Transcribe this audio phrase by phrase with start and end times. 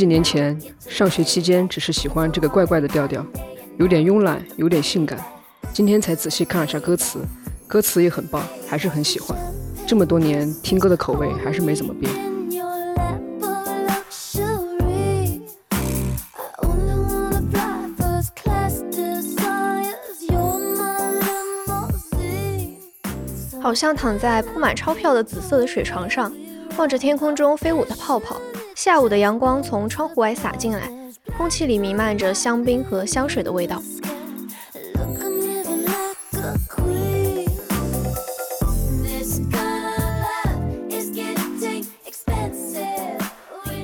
[0.00, 0.58] 几年前，
[0.88, 3.22] 上学期间只是喜欢这个怪怪的调调，
[3.76, 5.22] 有点慵懒，有点性感。
[5.74, 7.20] 今天才仔细看了下歌词，
[7.68, 9.36] 歌词也很棒，还是很喜欢。
[9.86, 12.10] 这么多年听歌的口味还是没怎么变。
[23.60, 26.32] 好像躺在铺满钞票的紫色的水床上，
[26.78, 28.40] 望着天空中飞舞的泡泡。
[28.82, 30.90] 下午的阳光从窗户外洒进来，
[31.36, 33.82] 空气里弥漫着香槟和香水的味道。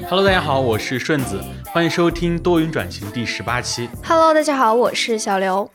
[0.08, 3.90] Hello，大家好，我是顺子，欢迎收听多云转型第十八期。
[4.02, 5.70] Hello，大家好，我是小刘。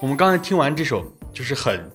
[0.00, 1.88] 我们刚才听完这首就是很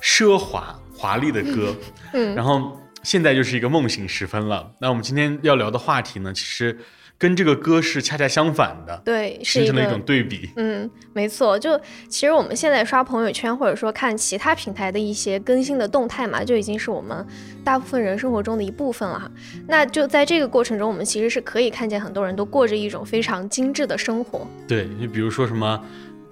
[0.00, 1.74] 奢华华丽的歌，
[2.14, 2.70] 嗯，然后。
[3.02, 4.72] 现在就是一个梦醒时分了。
[4.80, 6.78] 那我们今天要聊的话题呢，其实
[7.16, 10.50] 跟这个歌是恰恰相反的，对，形成了一种对比。
[10.56, 11.58] 嗯，没错。
[11.58, 11.76] 就
[12.08, 17.26] 其实我们现在刷朋友圈，或者说看其他平台的一些更新的动态嘛，就已经是我们
[17.64, 19.30] 大部分人生活中的一部分了哈。
[19.66, 24.46] 那就在这个过程中，我们其实是可以看见很多人都过着一种非常精致的生活。
[24.68, 25.82] 对，你比如说什么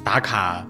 [0.05, 0.65] 打卡。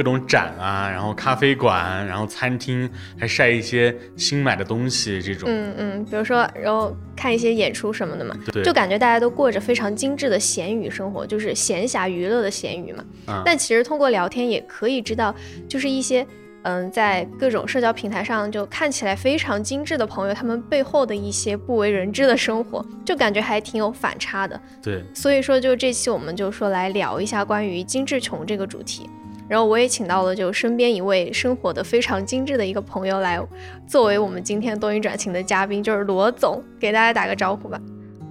[0.00, 5.46] 各种展啊，然后咖啡馆，然后餐厅，还晒一些新买的东西，这种。
[5.52, 13.04] 嗯嗯，比如说，然后看一些演出什么的嘛，对，就感觉大家都过着非常精致的闲鱼生活，就是闲暇娱乐的闲鱼嘛。
[13.44, 15.34] 但其实通过聊天也可以知道，
[15.68, 16.26] 就是一些
[16.62, 24.58] 嗯，在各种社交平台上就看起来非常精致的朋友，他们背后的一些不为人知的生活，就感觉还挺有反差的。
[24.82, 29.06] 对，所以说就这期我们就说来聊一下关于精致穷这个主题。
[29.50, 33.44] 然后我也请到了就身边一位生活的非常精致的一个朋友来，
[33.84, 37.76] 作为我们今天多云转晴的嘉宾，就是罗总，给大家打个招呼吧。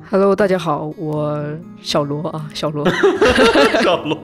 [0.09, 1.45] Hello，大家好，我
[1.81, 2.89] 小罗啊，小罗，
[3.83, 4.17] 小罗。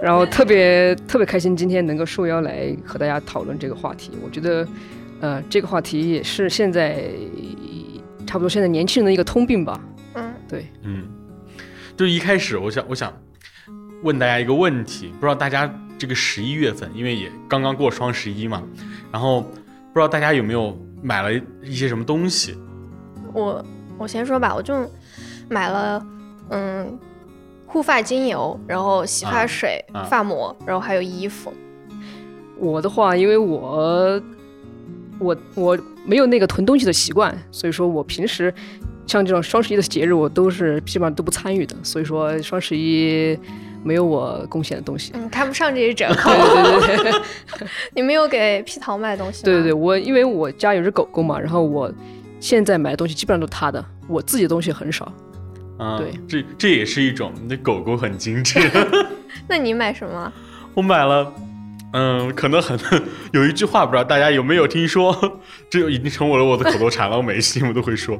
[0.00, 4.12] 然后特别特别开心，今天能够受邀来和大家讨论这个话题。
[4.24, 4.66] 我觉得，
[5.20, 7.10] 呃，这个话题也是现在
[8.26, 9.78] 差不多现在年轻人的一个通病吧。
[10.14, 11.04] 嗯，对，嗯，
[11.94, 13.12] 就一开始我想我想
[14.02, 15.70] 问大家一个问题，不知道大家。
[15.98, 18.62] 这个十一月份，因为也刚刚过双十一嘛，
[19.10, 22.54] 然后不知道大家有没有买了一些什么东西？
[23.32, 23.64] 我
[23.96, 24.74] 我先说吧，我就
[25.48, 26.06] 买了
[26.50, 26.98] 嗯
[27.66, 31.52] 护发精油，然后洗发水、发膜，然后还有衣服。
[32.58, 34.22] 我的话，因为我
[35.18, 38.52] 我我没有那个囤东西的习惯，所以说我平时
[39.06, 41.74] 像这种双十一的节日，我都是基本上都不参与的。
[41.82, 43.38] 所以说双十一。
[43.86, 46.30] 没有我贡献的东西，嗯，看不上这些折扣。
[46.80, 47.20] 对对对，
[47.94, 49.44] 你没有给皮桃买东西？
[49.44, 51.92] 对对对，我因为我家有只狗狗嘛，然后我
[52.40, 55.10] 现在买的东西基本上都是它的，我自己的东西很少。
[55.78, 58.58] 啊，对，这这也是一种，那狗狗很精致。
[59.46, 60.32] 那你买什么？
[60.74, 61.32] 我买了，
[61.92, 62.76] 嗯，可能很
[63.32, 65.38] 有一句话，不知道大家有没有听说，
[65.70, 68.18] 这已经成为了我的口头禅了，我每一期我都会说，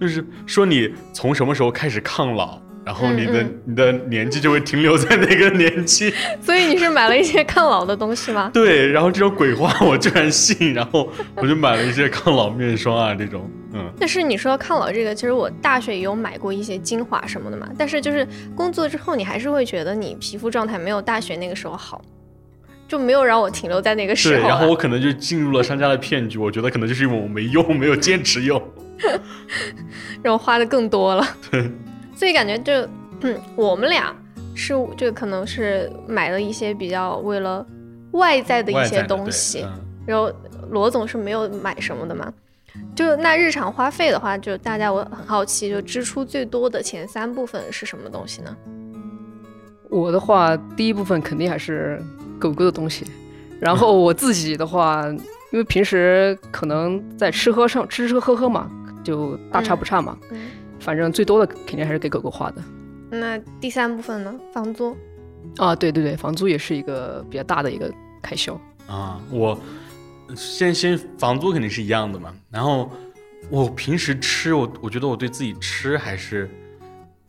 [0.00, 2.58] 就是说你从什么时候开始抗老？
[2.86, 8.48] 然后你的你的年纪就会停留在那个年纪， 所以你是买了一些抗老的东西吗？
[8.54, 13.92] 对，然后这种鬼话我居然信，然后我就买了一些抗老面霜啊这种，嗯。
[13.98, 18.24] 但是你说抗老这个，其实我大学也有买过一些精华什么的嘛，但是就是
[18.54, 22.00] 工作之后，你还是会觉得你皮肤状态没有大学那个时候好，
[22.86, 24.40] 就没有让我停留在那个时候。
[24.40, 28.62] 对，然后我可能就进入了商家的骗局，我觉得可能就是因为我没用，没有坚持用，
[30.22, 31.26] 让我花的更多了。
[31.50, 31.68] 对。
[32.16, 32.88] 所以感觉就，
[33.20, 34.12] 嗯，我们俩
[34.54, 37.64] 是这个可能是买了一些比较为了
[38.12, 39.64] 外在的一些东西，
[40.06, 40.32] 然后
[40.70, 42.32] 罗总是没有买什么的嘛。
[42.94, 48.56] 就那日常花费的话，就大家我很好奇，就支出最多的前三部分是什么东西呢？
[49.88, 52.02] 我的话，第一部分肯定还是
[52.38, 53.06] 狗狗的东西，
[53.60, 55.06] 然后 我自己的话，
[55.52, 58.70] 因为平时可能在吃喝上吃吃喝喝嘛，
[59.04, 60.16] 就大差不差嘛。
[60.80, 62.62] 反正最多的肯定还是给狗狗花的。
[63.10, 64.34] 那第三部分呢？
[64.52, 64.96] 房租？
[65.58, 69.20] 啊，对对对，房租也是一个比较大的一个开销啊。
[69.30, 69.58] 我
[70.34, 72.34] 先先房租肯定是一样的嘛。
[72.50, 72.90] 然后
[73.48, 76.50] 我平时吃，我我觉得我对自己吃还是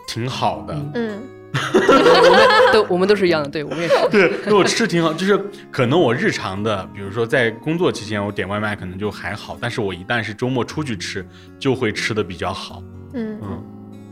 [0.08, 0.74] 挺好的。
[0.96, 1.22] 嗯，
[1.54, 4.10] 我们都我们都是一样的，对我们也是。
[4.10, 5.40] 对，对我吃挺好，就是
[5.72, 11.24] 可能我日常的，比如说在工作期间我点外卖可能就还好，但是我一旦是周末出去吃，
[11.60, 12.82] 就会吃的比较好。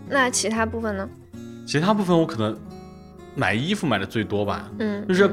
[0.10, 1.10] 那其他部分呢？
[1.66, 2.58] 其他部分我可能
[3.36, 4.70] 买衣服买的最多吧。
[4.80, 5.30] 嗯，就是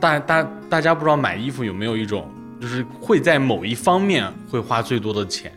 [0.00, 2.28] 大大大家不知道买衣服有没有一种，
[2.60, 5.52] 就是会在某一方面会花最多的钱。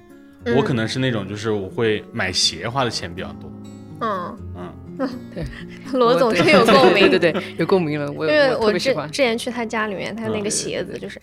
[0.56, 3.51] 我可能是那种就是我会买鞋花的钱比较多。
[4.00, 5.44] 嗯嗯，对，
[5.92, 8.09] 罗总是有共鸣，对对对，有共鸣了。
[8.12, 11.19] 我因为我之之前去他家里面，他那个鞋子就是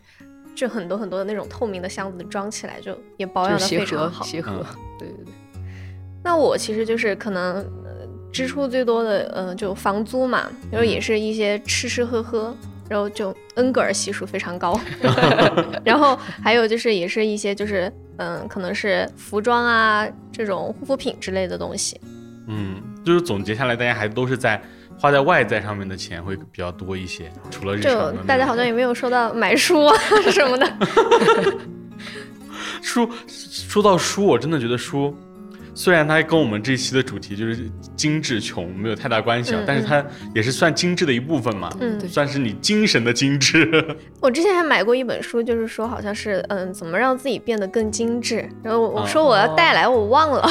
[0.54, 4.24] 就很多很多的那种透明的箱子装起来，就也保养的非常好。
[4.24, 4.66] 鞋盒，
[4.98, 5.23] 对对对。
[6.24, 7.64] 那我其实就是可能
[8.32, 12.52] 支出最多的，呃，就房租嘛，然后也是一些吃吃喝喝。
[12.86, 14.78] 然后就恩格尔系数非常高
[15.82, 21.98] 然后还有就是也是一些就是嗯，可能是服装啊这种护肤品之类的东西。
[22.46, 24.60] 嗯，就是总结下来，大家还都是在
[24.98, 28.14] 花在外在上面的钱会比较多一些，除了日常。
[28.26, 29.96] 大家好像也没有说到买书啊
[30.30, 30.70] 什么的。
[32.82, 35.16] 书说到书，我真的觉得书。
[35.74, 40.04] 虽然它跟我们这期的主题就是精致穷没有太大关系啊，但是它
[40.34, 43.84] 也是算精致的一部分嘛，嗯，算是你精神的精致。
[44.22, 48.48] 我之前还买过一本书，就是说好像是嗯，怎么让自己变得更精致。
[48.62, 50.48] 然后我说我要带来，我忘了。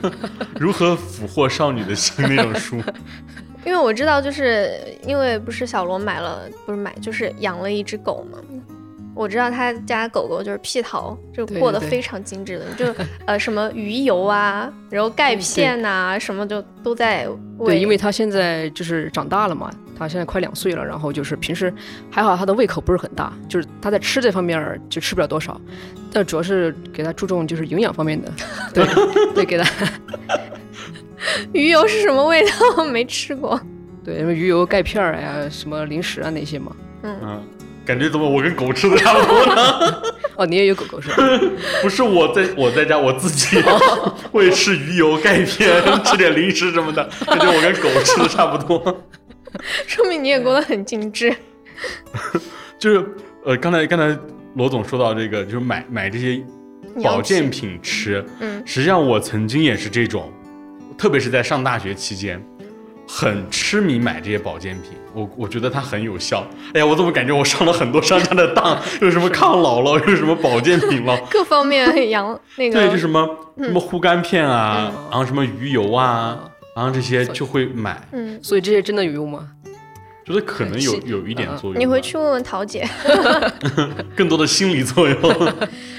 [0.58, 2.82] 如何俘获少女的心那种书？
[3.64, 4.72] 因为我知道，就是
[5.06, 8.38] 因为不是小罗买了，不是买就是养了一只狗嘛。
[9.14, 17.28] 我知道他家狗狗就是屁桃，就过得非常精致的，就呃什么鱼油啊，然后钙片呐，什么就都在。
[17.64, 21.72] 对，因为他现在就是长大了嘛，他现在快两岁了，然后就是平时
[22.10, 25.60] 还好，他的胃口不是很大，就是他在吃这方面就吃不了多少，
[26.12, 28.32] 但主要是给他注重就是营养方面的，
[28.74, 28.84] 对
[29.34, 29.88] 对，给他。
[31.52, 32.42] 鱼油是什么味
[32.76, 32.84] 道？
[32.90, 33.60] 没吃过。
[34.02, 36.74] 对，因为鱼油、钙片呀，什么零食啊那些嘛。
[37.02, 37.42] 嗯。
[37.84, 40.02] 感觉怎么我跟狗吃的差不多呢？
[40.36, 41.16] 哦，你也有狗狗是吧？
[41.82, 43.62] 不是我在我在家我自己
[44.32, 49.02] 会吃鱼油、钙片，吃点零食什么的，感觉我跟狗吃的差不多。
[49.86, 51.34] 说明你也过得很精致。
[52.78, 53.04] 就是
[53.44, 54.16] 呃，刚才刚才
[54.54, 56.42] 罗总说到这个，就是买买这些
[57.02, 58.24] 保健品吃。
[58.40, 58.62] 嗯。
[58.64, 60.32] 实际上我曾经也是这种，
[60.96, 62.42] 特别是在上大学期间。
[63.14, 66.46] 很痴迷买这些保健品，我我觉得它很有效。
[66.72, 68.80] 哎呀，我怎么感觉我上了很多商家的当？
[69.02, 72.26] 有什么抗老了，有什么保健品了，各方面 养
[72.56, 73.28] 那个对，就什么
[73.58, 76.38] 什么护肝片啊，然后什么鱼油啊，
[76.74, 78.00] 然后这些就会买。
[78.12, 79.46] 嗯，所以这些真的有用吗？
[80.24, 81.78] 觉得可能有有一点作用。
[81.78, 82.88] 你回去问问桃姐。
[84.16, 85.52] 更多的心理作用。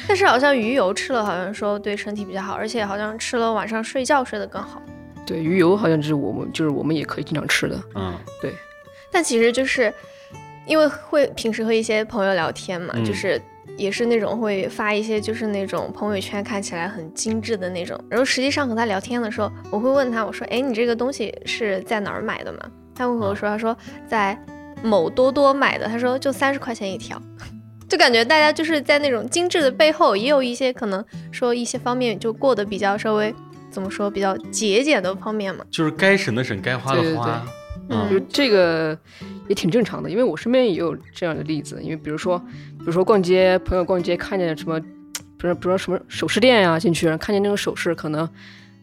[0.07, 4.81] 但是好像鱼油吃了，好像说对身体比较好，而且好像吃了晚上睡觉睡得更好。
[5.25, 8.53] 对鱼油好像就是我们就是我们也可以经常吃的，嗯，对。
[9.11, 9.93] 但其实就是
[10.65, 13.39] 因为会平时和一些朋友聊天嘛，就是
[13.77, 22.59] 也是那种会发一些就是那种朋友圈看起来很精致的那种，然后实际上和他聊天的时候，我会问他，我说，哎，你这个东西是在哪儿买的嘛？
[22.95, 23.75] 他会和我说，他说
[24.07, 24.37] 在
[24.81, 27.21] 某多多买的，他说就三十块钱一条，
[27.87, 33.33] 就感觉大家就是在那种精致的背后，也有一些可能说一些方面就过得比较稍微。
[33.73, 35.65] 怎么说比较节俭的方面嘛？
[35.71, 37.43] 就是该省的省，该花的花。
[37.89, 38.97] 嗯，就这个
[39.49, 41.81] 也挺正常的，因为我身边也有这样的例子。
[41.83, 42.39] 因为比如说，
[42.79, 48.29] 比如说逛街，朋友逛街看见什么，比如，比如说什么首饰店呀，进去然后看见那种首饰，可能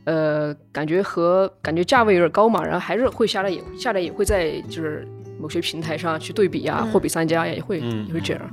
[0.05, 5.09] 呃感觉和感觉价位有点高嘛，然后还是会下来也下来也会在就是
[5.41, 8.51] 某些平台上去对比呀，货比三家呀，也会也会这样。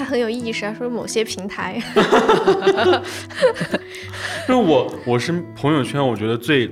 [0.00, 1.78] 他很有意识啊，说某些平台。
[4.48, 6.66] 因为我我是朋友圈，我觉得最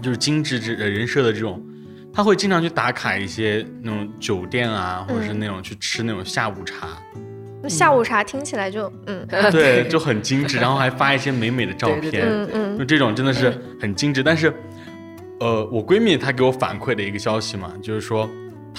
[0.00, 1.60] 就是精致这人设的这种，
[2.14, 6.86] 他会经常去打卡一些那种酒店啊，或者是那种去吃那种下午茶。
[7.68, 14.22] 下午茶听起来就嗯， 对，就很精致，然后还发一些美美的照片，嗯嗯，就这种真的是很精致。
[14.22, 14.54] 但是，
[15.40, 18.30] 呃，我闺蜜她给我反馈的一个消息嘛，就是说。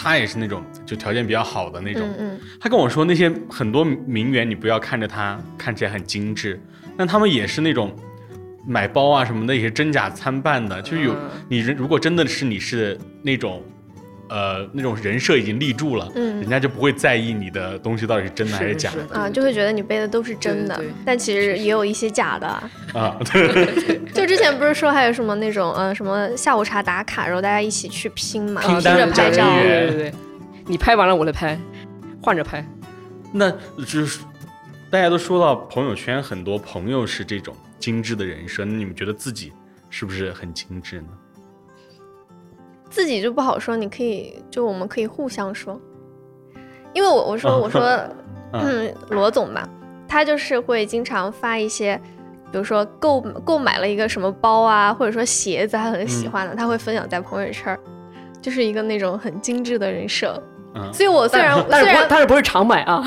[0.01, 6.61] 他也是那种就条件比较好的那种，嗯，他跟我说那些很多名媛，你不要看着他看起来很精致，
[6.97, 7.93] 但他们也是那种
[8.65, 11.15] 买包啊什么的也是真假参半的，就是有
[11.49, 13.61] 你如果真的是你是那种。
[14.29, 19.19] 呃，那种人设已经立住了，嗯，人家就不会在意你的东西到底是真的还是假的。
[19.19, 22.47] 啊，就会觉得你背的都是真的，但其实也有一些假的。
[22.93, 23.17] 啊。
[23.31, 30.13] 对， 就之前不是说还有什么那种呃什么下午茶打卡，然后大家一起去拼嘛，拼着拍照，对对对，
[30.67, 31.59] 你拍完了我来拍，
[32.21, 32.65] 换着拍。
[33.31, 33.51] 那
[33.85, 34.19] 就是
[34.89, 39.53] 大家都说到朋友圈，很多朋友是这种精致的人设，那你们觉得自己
[39.89, 41.07] 是不是很精致呢？
[42.89, 45.79] 自己就不好说，你可以就我们可以互相说，
[46.93, 47.81] 因为我我说我说
[48.53, 48.93] 嗯。
[49.09, 49.67] 罗总吧，
[50.07, 51.99] 他就是会经常发一些，
[52.51, 57.77] 比如说购购买了一个什么包啊，或者说鞋子他很喜欢的，他会分享在朋友圈，
[58.41, 60.41] 就是一个那种很精致的人设。
[60.93, 63.03] 所以我虽然虽然但是不是常买啊，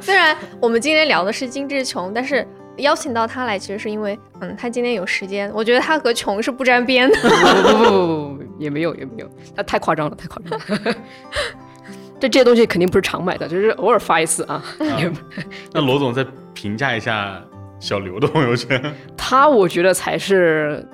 [0.00, 2.46] 虽然我们今天聊的是精致穷，但是
[2.78, 5.50] 邀请到他来，其实是因为，嗯，他今天有时间。
[5.54, 7.18] 我觉得他和穷是不沾边的。
[7.20, 10.94] 不不不不不，也没有也没有，他太夸张了，太夸张了。
[12.18, 14.62] 这这些东西肯定不是常买的，就是偶尔发一次啊。
[15.72, 16.24] 那罗总再
[16.54, 17.42] 评价一下
[17.80, 18.80] 小刘的朋友圈。
[19.16, 20.86] 他我觉得才是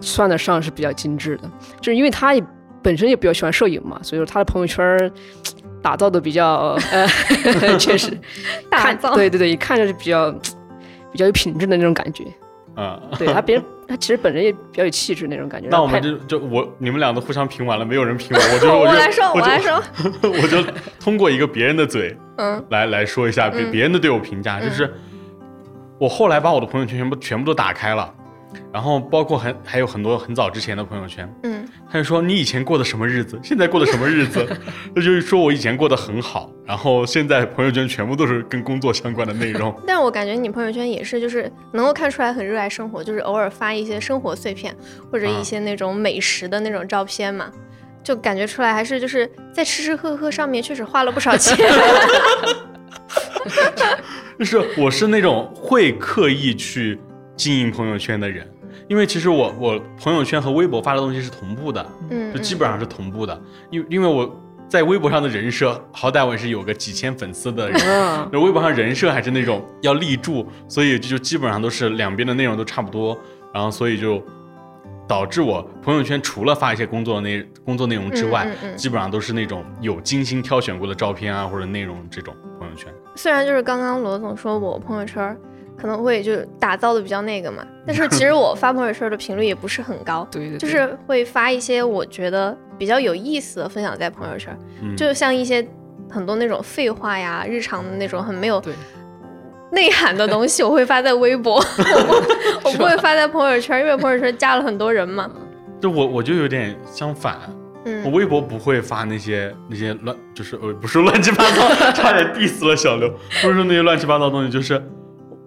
[0.00, 2.44] 算得上是比较精致的，就是因为他也
[2.82, 5.10] 本身也比较喜欢摄影嘛，所以说他的朋友圈
[5.80, 8.16] 打造的比较，呃确实
[8.70, 10.30] 打造，对对对，一看就是比较
[11.12, 12.24] 比较有品质的那种感觉。
[12.74, 15.68] 啊， 对他别人他其实本人也比较有气质那种感觉。
[15.68, 19.82] 那我们就就我你们俩都互相评完了，没有人评我，我 就我来说我来说，
[20.22, 20.62] 我就
[21.00, 24.92] 通过一个别人的嘴，嗯，来来说一下别别人的对我评价，就是
[25.98, 28.14] 我后来把我的朋友圈全部全部都打开了。
[28.72, 34.46] 然后包括很还有很多很早之前的朋友圈，嗯，他就说你以前过的什么日子，现在过的什么日子，
[34.94, 39.74] 那就是说我以前过得很好，然后现在朋友圈全部都是跟工作相关的内容。
[39.86, 44.74] 但是我感觉你朋友圈也是，就是能够看出来很热爱生活，就是偶尔发一些生活碎片
[45.10, 47.50] 或者一些那种美食的那种照片嘛，
[48.02, 51.56] 就感觉出来还是就是在吃吃喝喝上面确实花了不少钱。
[54.38, 56.98] 就是我是那种会刻意去。
[57.38, 58.46] 经营朋友圈的人，
[58.88, 63.40] 因为其实我我朋友圈和微博发的东西是同步的，嗯，就基本上是同步的。
[63.70, 64.28] 因因为我
[64.68, 67.80] 在微博上的人设，好歹我也是有个几千粉丝的人，
[68.32, 73.16] 那微博上人设还是那种要立住，所以就基本上都是两边的内容都差不多，
[73.54, 74.20] 然后所以就
[75.06, 82.92] 导致我朋友圈除了发一些工作内工作内容之外，基本上都是那种有精心挑选过的照片啊或者内容这种朋友圈。
[83.14, 85.38] 虽然就是刚刚罗总说我朋友圈。
[85.80, 94.56] 可能会就打造的比较那个嘛，但是其实我发朋友圈的频率也不是很高， 对，就是会发一些我觉得比较有意思的分享在朋友圈，
[94.96, 95.64] 就像一些
[96.10, 98.60] 很多那种废话呀、日常的那种很没有
[99.70, 101.62] 内涵的东西，我会发在微博，
[102.64, 105.30] 我不会发在朋友圈，因为朋友圈加了很多人嘛。
[105.80, 107.38] 就我我就有点相反，
[108.04, 113.08] 我微博不会发那些那些乱，就是呃不是乱七八糟，差点 diss 了小刘，
[113.40, 114.82] 不是说那些乱七八糟东西，就是。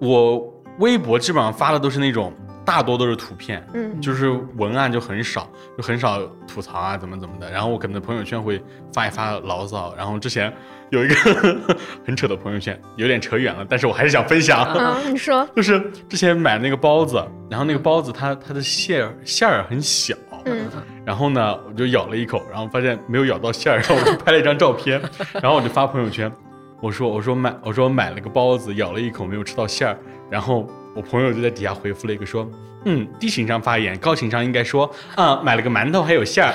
[0.01, 2.33] 我微博基本上发的都是那种，
[2.65, 7.51] 大多都是图片，嗯，就是文案就很少，就很少吐槽啊，怎么怎么的。
[7.51, 8.59] 然后我可能朋友圈会
[8.91, 9.93] 发一发牢骚。
[9.95, 10.51] 然后之前
[10.89, 11.15] 有一个
[12.03, 14.67] 很扯的朋友圈，有点扯远了，但是我还是想分享。
[15.11, 15.79] 你说， 就是
[16.09, 20.15] 之前买那个包子，然后那个包子它它的馅儿馅儿很小，
[20.45, 20.67] 嗯，
[21.05, 24.99] 然后呢我就咬了一口，然后发现没有咬到馅儿，然后我就拍了一张照片，
[25.41, 26.31] 然后我就发朋友圈。
[26.81, 29.97] 我说我说买我说买了个包子，咬了一口没有吃到馅儿，
[30.29, 32.49] 然后我朋友就在底下回复了一个说，
[32.85, 36.53] 嗯，低情商发言，高情商应该说，啊，买了个馒头还有馅儿，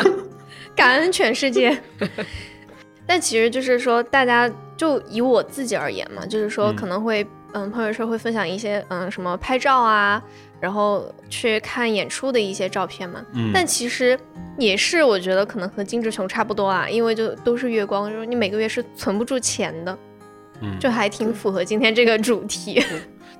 [0.76, 1.76] 感恩全世界。
[3.06, 10.22] 但其实就是说，大家就以我自己而言嘛，就是说可能会嗯朋友圈会分享一些嗯什么拍照啊。
[10.60, 13.24] 然后去看演出的一些照片嘛，
[13.54, 14.18] 但其实
[14.58, 19.98] 也是我觉得可能和金志琼差不多啊，因为就都是月光，就是你每个月是存不住钱的，
[20.60, 22.82] 嗯，就还挺符合今天这个主题。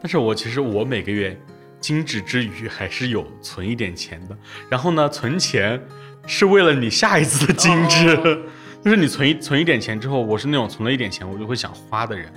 [0.00, 1.36] 但是我其实我每个月
[1.80, 5.80] 精致之余还是有存一点钱的，然后呢，存钱
[6.24, 8.16] 是为了你下一次的精致，
[8.84, 12.32] 就是你存一存一点钱之后，我是那种存了一点钱我就会想花的人，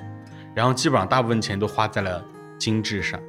[0.56, 2.24] 然后基本上大部分钱都花在了
[2.58, 3.20] 精致上。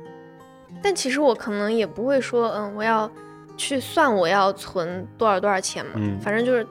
[0.82, 3.08] 但其实我可能也不会说，嗯，我要
[3.56, 6.66] 去算我要存多少多少钱嘛，反正就是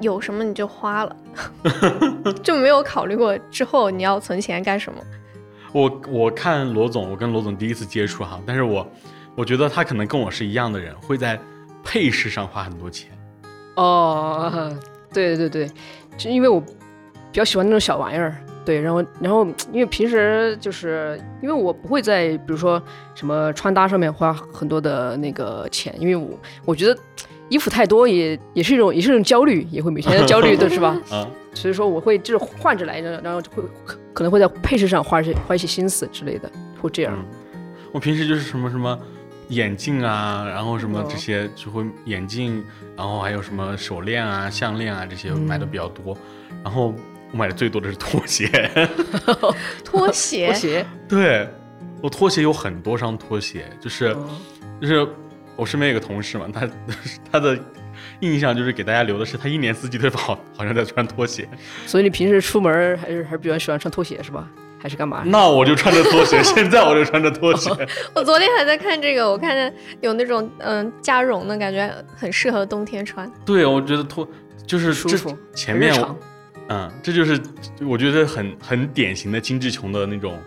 [0.00, 1.16] 有什么你就花了，
[2.42, 4.98] 就没有考虑过之后你要存钱干什么。
[5.72, 8.86] 我我看罗总，我跟罗总第一次接触哈，但是我
[9.34, 11.40] 我觉得他可能跟我是一样的人，会在
[11.82, 13.10] 配饰上花很多钱。
[13.76, 14.70] 哦，
[15.12, 15.70] 对对对，
[16.16, 16.66] 就因为我比
[17.32, 18.36] 较喜欢那种小玩意儿。
[18.64, 22.80] 对，然后，然后，因为平时就是因为我不会在比如说
[23.14, 26.96] 什么穿搭上面花很多的那个钱，因为我我觉得
[27.48, 30.96] 衣服太多也也是一种也是一种焦虑，也会每天的焦虑的是吧？
[31.10, 33.62] 啊，所以说我会就是换着来，然后会
[34.12, 36.50] 可能会在配饰上花一些花一些心思之类的，
[36.80, 37.18] 会这样。
[37.90, 38.96] 我平时就是什么什么
[39.48, 42.64] 眼镜啊，然后什么这些就会眼镜，
[42.96, 46.16] 然后还有什么手链啊、项链啊这些买的比较多，
[46.62, 46.94] 然后。
[47.32, 48.46] 我买的最多的是拖鞋，
[49.84, 51.48] 拖鞋，拖鞋， 对，
[52.02, 54.14] 我拖鞋有很多双拖鞋，就是，
[54.80, 55.06] 就是
[55.56, 56.68] 我身边有个同事嘛，他
[57.30, 57.58] 他的
[58.20, 61.48] 印象就是给大家留的是他一年四季都好好像在穿拖鞋，
[61.86, 64.46] 所以你平时出门还是还是比较喜欢穿拖鞋是吧？
[64.78, 65.22] 还是干嘛？
[65.24, 67.70] 那我就穿着拖鞋， 现在我就穿着拖鞋。
[68.14, 73.30] 我昨天还在看这个，我看见有那种嗯加绒的感觉，很适合冬天穿。
[73.46, 74.28] 对，我觉得拖
[74.66, 75.94] 就是舒服，前面。
[76.72, 77.38] 嗯，这就是
[77.82, 80.38] 我觉得很很典型的精致穷的那种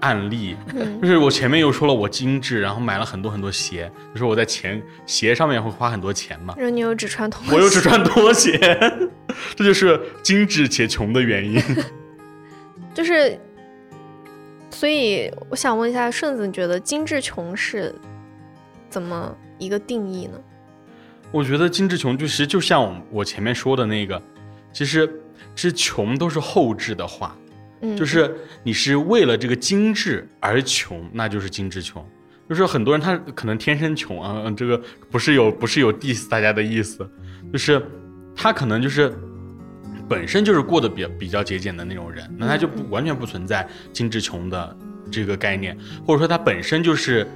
[0.00, 0.56] 案例，
[1.00, 6.54] 就是我前面又说了我精致，然后买了很多很多鞋，就是我在钱鞋上面会花很多钱嘛。
[6.56, 8.58] 然后你又只穿拖鞋，我又只穿拖鞋，
[9.54, 11.62] 这就是精致且穷的原因。
[12.92, 13.38] 就是，
[14.70, 17.94] 所以我想问一下顺子，你觉得精致穷是
[18.90, 20.40] 怎么一个定义呢？
[21.30, 24.20] 我觉得精致穷就其实就像我前面说的那个，
[24.72, 25.08] 其实
[25.54, 27.36] 其实穷都是后置的话。
[27.98, 32.02] 就是你是为了这个精致而穷，那就是精致穷。
[32.48, 34.80] 就是很多人他可能天生穷啊，这个
[35.10, 37.06] 不是有不是有 diss 大家的意思，
[37.52, 37.82] 就是
[38.34, 39.14] 他可能就是
[40.08, 44.76] 本身就是过得比较比较节俭的那种人，那他就不完全不存在精致穷的
[45.10, 47.26] 这个概念，或者说他本身就是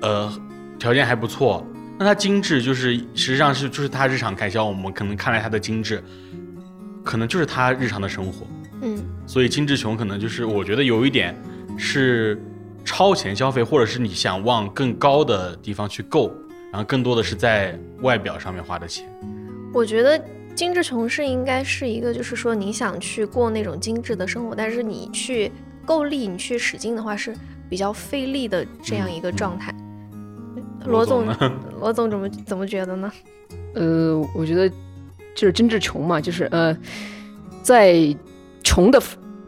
[0.00, 0.32] 呃
[0.78, 1.66] 条件还不错，
[1.98, 6.02] 那他精致就是实际上是就是他日常开销，我们可能看来他的精致，
[7.06, 8.44] 可能就是他日常的生活。
[8.82, 11.34] 嗯，所以金志雄可能就是我觉得有一点
[11.78, 12.38] 是
[12.84, 16.30] 超前消费，或者是你想往更高的地方去够，
[16.72, 19.08] 然后更多的是在外表上面花的钱。
[19.72, 20.20] 我觉得
[20.54, 25.50] 精致穷是应该是一个，就是说你想去过那种精致的生活，但是你去
[25.84, 27.34] 够力，你去使劲的话是
[27.70, 29.74] 比较费力的这样一个状态。
[30.84, 31.26] 罗总，
[31.80, 33.10] 罗总怎么怎么觉得呢？
[33.74, 34.70] 呃，我觉得
[35.36, 36.76] 就是精致穷嘛，就是呃，
[37.62, 38.16] 在。
[38.68, 39.00] 穷的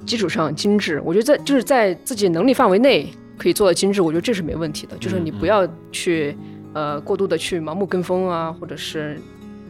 [0.07, 4.97] 基础上精致，我觉得在就是在自己能力范围内可以做到精致，我觉得这是没问题的。
[4.99, 6.37] 就是你不要去
[6.73, 9.21] 呃过度的去盲目跟风啊，或者是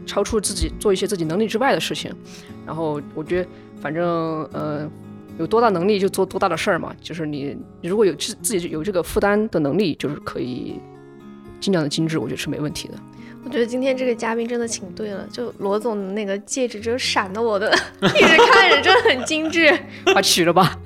[0.04, 2.14] 超出自己做一些自己能力之外的事情。
[2.66, 3.48] 然后我觉得
[3.80, 4.04] 反正
[4.52, 4.86] 呃
[5.38, 6.94] 有多大能力就做多大的事儿嘛。
[7.00, 10.78] 就是你你如果有自自己有这个负担的能力，就是可以
[11.58, 12.94] 尽量的精致，我觉得是没问题的。
[13.48, 19.74] 我觉得今天这个嘉宾真的请对了，就罗总的那个戒指，就闪的我的， 一直看着真的很精致，
[20.14, 20.78] 把取了吧。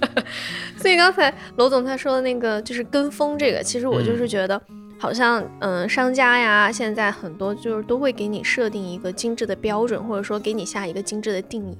[0.76, 4.60] 所以刚才罗总他说的那个就是跟风这个，其实我就是觉得。
[4.98, 11.76] 好像嗯，商家呀，现在很多就是都会给你设定一个精致的标准，或者说给你下一个精致的定义，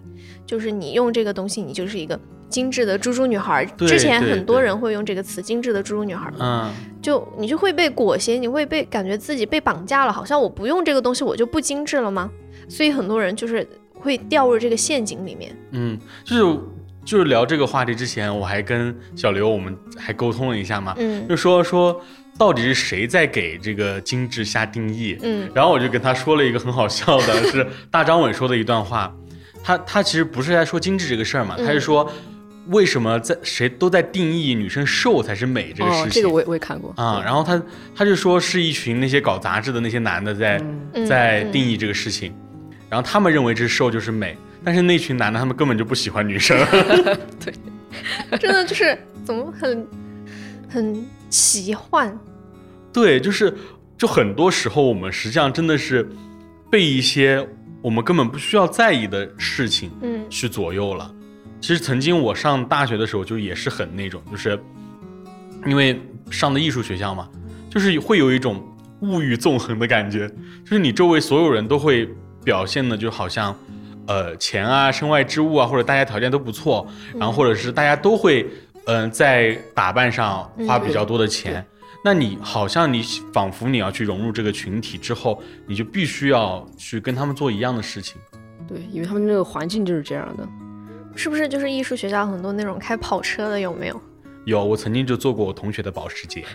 [0.47, 3.65] 就是你用这个东西，你就是一个精致的猪猪女孩。
[3.79, 12.31] 之前很多人会用这个词“精致的猪猪女孩”，嗯，就你就会被裹挟，你会被感觉自己被绑架了，好像我不用这个东西我就不精致了吗？
[12.69, 15.57] 所以很多人就是会掉入这个陷阱里面。
[15.73, 16.59] 嗯，就是
[17.05, 22.01] 就是聊这个话题之前，我还跟小刘我们还沟通了一下嘛，嗯，就说说。
[22.39, 25.17] 到底是谁在给这个精致下定义？
[25.23, 29.11] 嗯，然后我就跟他说了一个很好笑的， 是大张伟说的一段话。
[29.65, 32.13] 他他其实不是在说精致这个事儿嘛，他是说
[32.69, 36.11] 为什么在谁都在定义女生瘦才是美这个事情。
[36.11, 37.23] 这个我也我也看过啊。
[37.25, 37.63] 然后他
[37.95, 40.63] 他就说是一群那些搞杂志的那些男的在
[41.09, 42.35] 在定义这个事情，
[42.89, 46.59] 然后他们认为这瘦就是美，但是那群男的他们根本就不喜欢女生。
[47.45, 49.87] 对，真的就是怎么很
[50.69, 51.07] 很。
[51.29, 52.17] 奇幻，
[52.93, 53.53] 对，就是，
[53.99, 56.09] 就很多时候我们实际上真的是
[56.71, 57.47] 被一些
[57.83, 61.13] 我们根本不需要在意的事情，嗯，去左右了。
[61.61, 64.59] 其实曾经我上大学的时候就也是很那种，就是
[65.67, 67.29] 因为上的艺术学校嘛，
[67.71, 68.63] 就是会有一种
[69.01, 70.29] 物欲纵横的感觉，
[70.65, 72.09] 就是你周围所有人都会
[72.45, 73.57] 表现的就好像，
[74.07, 78.47] 呃，钱啊、身外之物啊，或者大家条件都不错，然后或者是大家都会。
[78.89, 81.67] 嗯，在打扮上花比较多的钱，
[82.05, 88.17] 那你好像你仿佛你要去融入这个群体之后，你就必须要去跟他们做一样的事情。
[88.69, 90.49] 对，因为他们那个环境就是这样的，
[91.17, 91.49] 是不是？
[91.49, 94.01] 就是艺术学校很多那种开跑车的有没有？
[94.45, 96.45] 有，我曾经就坐过我同学的保时捷。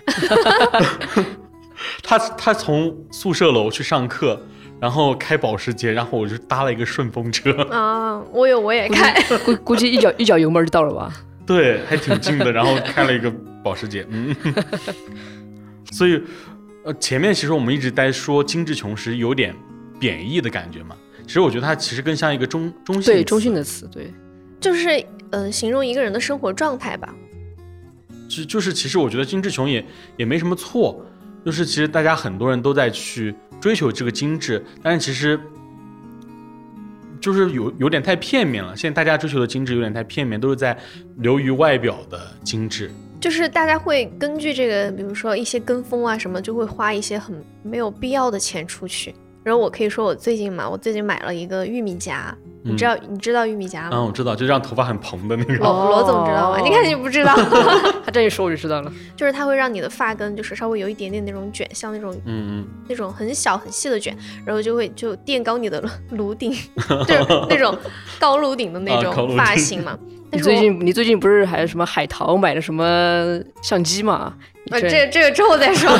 [2.03, 4.39] 他他从宿舍楼去上课，
[4.79, 7.51] 然后开保时捷，然后我就搭了一个顺风车。
[7.73, 11.11] 啊，我有，我也开，估估计一脚 一脚油门就到了吧。
[11.45, 14.33] 对，还挺近的，然后开了一个保时捷，嗯，
[15.91, 16.21] 所以，
[16.83, 19.53] 呃，前面其实我们一直在说精致穷是有点
[19.99, 20.95] 贬义的感觉嘛，
[21.25, 24.13] 其实我觉得它其实更像一个中中性对中性的词，对，
[24.61, 27.13] 就是呃形容一个人的生活状态吧，
[28.29, 29.83] 就就是其实我觉得精致穷也
[30.15, 31.03] 也没什么错，
[31.43, 35.37] 就是其实大家很多人都在去追求这个精致，但是其实。
[37.19, 40.75] 就是有有点太片面了，现在大家追求的精致有点太片面，都是在
[41.17, 42.89] 流于外表的精致。
[43.19, 49.13] 就是大家会根据这个，比如说一些跟风啊什么，就会花一些很没有必要的钱出去。
[49.43, 53.89] 然后我可以说，我最近嘛，我最近买了一个玉米夹，你知道你知道玉米夹吗？
[53.93, 55.55] 嗯，我知道，就让头发很蓬的那个。
[55.55, 56.59] 罗罗总知道吗？
[56.63, 57.33] 你看你不知道，
[58.05, 58.91] 他这一说我就知道了。
[59.15, 66.51] 就是它会让你的发根就是稍微有一点点那种卷，像那种嗯嗯那种很小很细的卷，然后就会就垫高你的颅顶，
[67.07, 67.77] 就是那种
[68.19, 69.97] 高颅顶的那种发型嘛。
[70.33, 74.33] 你最近你最近不是还什么海淘买的什么相机吗？
[74.71, 75.91] 啊，这这个之后再说。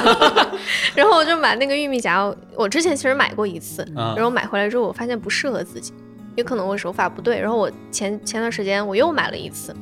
[0.96, 5.92] 然后我就买那个玉米夹，我之前其实买过一次，然后买回来之后我发现不适合自己。
[6.36, 9.76] 也可能我手法不对，然后我前前段时间我又买了一次，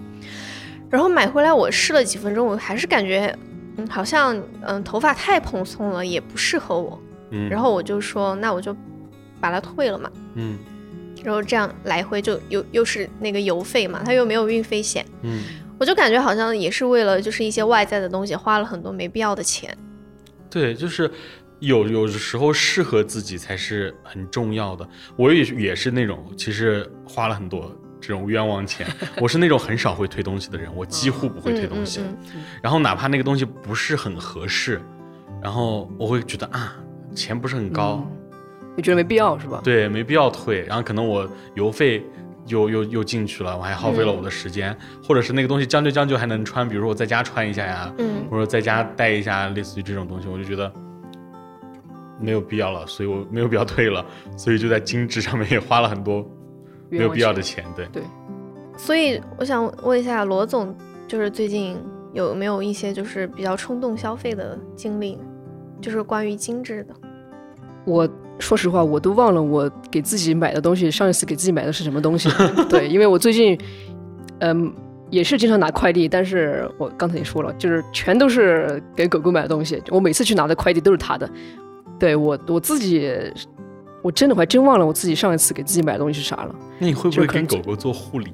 [0.89, 3.35] 然后买回来我试了几分钟，我还是感觉，
[3.77, 6.99] 嗯，好像嗯头发太蓬松了，也不适合我，
[7.31, 8.75] 嗯，然后我就说那我就
[9.39, 10.57] 把它退了嘛，嗯，
[11.23, 15.43] 然后这样来回就又又是那个邮费嘛，它又没有运费险，嗯，
[15.79, 19.77] 我就感觉好像也是为了就是一些外在的东西花了很多没必要的钱，
[20.49, 21.09] 对，就是。
[21.59, 24.87] 有有时候适合自己才是很重要的。
[25.15, 28.87] 我也也是那种，其实花了很多这种冤枉钱。
[29.17, 32.01] 我是那种很少会推东西的人，我几乎不会推东西。
[32.61, 34.81] 然后哪怕那个东西不是很合适，
[35.41, 36.75] 然后我会觉得啊，
[37.13, 38.09] 钱不是很高，
[38.77, 39.59] 你觉得没必要是吧？
[39.63, 40.63] 对，没必要退。
[40.63, 42.05] 然后可能我邮费
[42.47, 50.71] 又又又进去了，我还耗费了我的时间，或者是那个东西将就将就还能穿，比如说我在家穿一下呀，嗯或者在家带一下，类似于这种东西，我就觉得。
[52.19, 54.05] 没有必要了，所以我没有必要退了，
[54.37, 56.25] 所以就在精致上面也花了很多
[56.89, 57.63] 没有必要的钱。
[57.75, 58.03] 对对，
[58.77, 60.75] 所以我想问一下罗总，
[61.07, 61.77] 就是最近
[62.13, 65.17] 有没有一些就是比较冲动消费的经历，
[65.79, 66.93] 就是关于精致的？
[67.85, 68.07] 我
[68.39, 72.29] 说实话，我都忘了我给自己买的东西，上一次给自己买的是什么东西。
[72.69, 73.57] 对，因为我最近
[74.39, 74.73] 嗯
[75.09, 81.27] 也是经常拿快递，但是我刚才也说了，就是全都是给狗狗买的东西，我每次去拿的快递都是他的。
[81.99, 83.11] 对我我自己，
[84.01, 86.55] 我真的还真忘了我自己上一次给自己买的东西是啥了。
[86.79, 88.33] 那你会不会给狗狗做护理？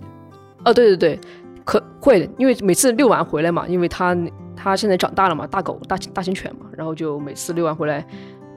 [0.63, 1.19] 哦，对对对，
[1.63, 4.15] 可会的，因为每次遛完回来嘛，因为它
[4.56, 8.06] 它现在长大了嘛，大狗大大型犬嘛，然后就每次遛完回来，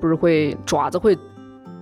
[0.01, 1.17] 不是会爪子会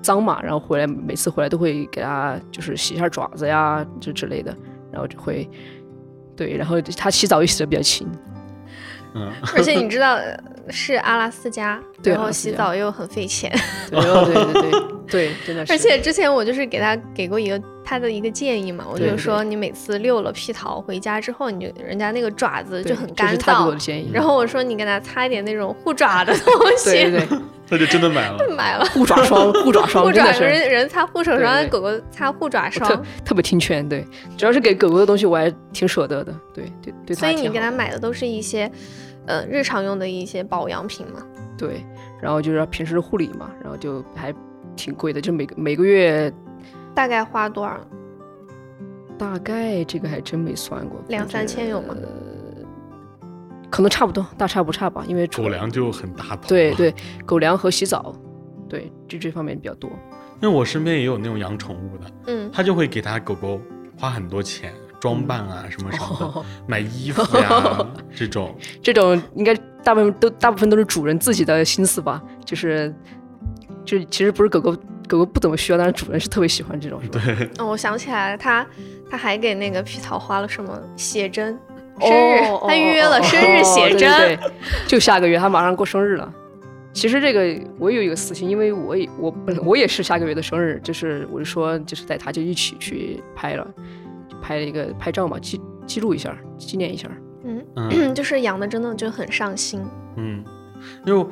[0.03, 4.57] 脏嘛，然后回来每次回来都会给它就是洗一下爪子呀，就之类的，
[4.93, 5.49] 然后就会
[6.37, 8.07] 对，然后它洗澡也洗的比较勤。
[9.17, 10.19] 嗯， 而且你知道
[10.69, 13.51] 是阿拉斯加，然后洗澡又很费钱。
[13.91, 15.73] 对对对对对，真的是。
[15.75, 23.75] 而且之前我就是给他给过一个他的一个建议嘛，我就说你每次遛了屁桃回家之后，你就人家那个爪子就很干燥。
[24.13, 26.91] 然后我说你给他擦一点那种护爪的东西。
[26.91, 27.39] 对对对，
[27.71, 28.39] 他就真的买了。
[28.57, 33.89] 买了护爪霜，护爪霜，护爪人人擦护手霜，狗狗擦护爪霜，特特别听劝。
[33.89, 34.05] 对，
[34.37, 36.35] 主要是给狗狗的东西我还挺舍得的。
[36.53, 38.71] 对对对，所以你给他买的都是一些。
[39.27, 41.23] 呃，日常用的一些保养品嘛，
[41.59, 41.85] 对，
[42.21, 44.35] 然后就是平时护理嘛，然后就还
[44.77, 46.33] 挺贵的，就每个每个月
[46.95, 47.79] 大概花多少？
[49.19, 51.95] 大概这个还真没算过，两三千有吗？
[53.71, 56.49] 可能差不多，大差不差吧，因为狗粮就很大 头。
[56.49, 58.15] 对对，狗粮和洗澡，
[58.69, 59.91] 对，就这方面比较多。
[60.41, 63.61] 因为我身边也有那种养宠物的，嗯，他就会给他狗狗
[63.99, 64.73] 花很多钱。
[65.01, 72.95] 装扮啊，什么什么的，买衣服呀， 这种，这种应该大部分都大部分都是主人自己的心思吧，就是，
[73.85, 74.73] 就其实不是狗狗，
[75.09, 77.01] 狗狗不怎么需要，但是主人是特别喜欢这种。
[77.13, 78.67] 对，哦，我想起来了，他
[79.11, 81.59] 他还给那个皮草花了什么写真，
[82.01, 84.39] 生日，他预约了生日写真，
[84.87, 86.33] 就下个月，他马上过生日了。
[86.93, 93.69] 其实这个我有一个私心，因为我也我本我也是下个月的生日，就是我就说就是带他就一起去拍了。
[94.47, 97.11] 拍了一个拍照嘛，记记录一下，纪念一下。
[97.43, 99.85] 嗯， 就是养的真的就很上心。
[100.17, 100.45] 嗯，
[101.05, 101.27] 因为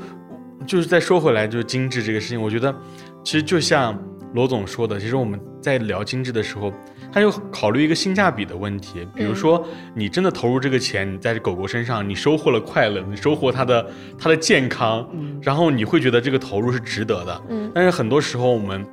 [0.66, 2.74] 就是再说回来，就是精致这个事情，我觉得
[3.22, 3.96] 其实就像
[4.34, 6.72] 罗总说的，其实我们在聊精致的时候，
[7.12, 9.06] 他就考虑一个性价比的问题。
[9.14, 13.86] 比如说，你真的投入这个钱，你在狗狗身上，你收获了快乐，你收获它的
[14.18, 15.08] 它的健康，
[15.40, 17.42] 然后你会觉得这个投入是值得的。
[17.48, 18.84] 嗯，但是很多时候我们，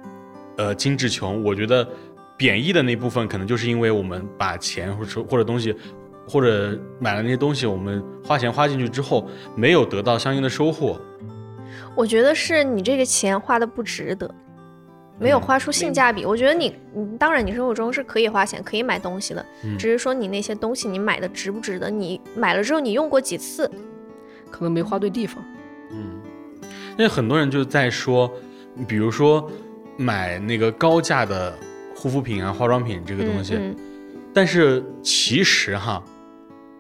[0.58, 1.88] 呃，精致穷，我觉得。
[2.42, 5.76] 贬义的那部分，可能就是因为我们把钱或者或者东西，
[6.28, 11.00] 或者买了那些东西，我们花钱花进去之后，没有得到相应的收获。
[11.96, 14.34] 我觉得是你这个钱花的不值得，
[15.20, 16.26] 没有花出性价比。
[16.26, 16.76] 我觉得你，
[17.20, 19.46] 当然你生活中是可以花钱可以买东西的，
[19.78, 21.92] 只是说你那些东西你买的值不值得？
[21.92, 23.70] 你买了之后你用过几次？
[24.50, 25.44] 可能没花对地方。
[25.92, 26.20] 嗯，
[26.98, 28.32] 因为很多人就在说，
[28.88, 29.48] 比如说
[29.96, 31.56] 买那个高价的。
[32.02, 33.60] 护肤品啊，化妆品这个东西，
[34.34, 36.04] 但是其实哈，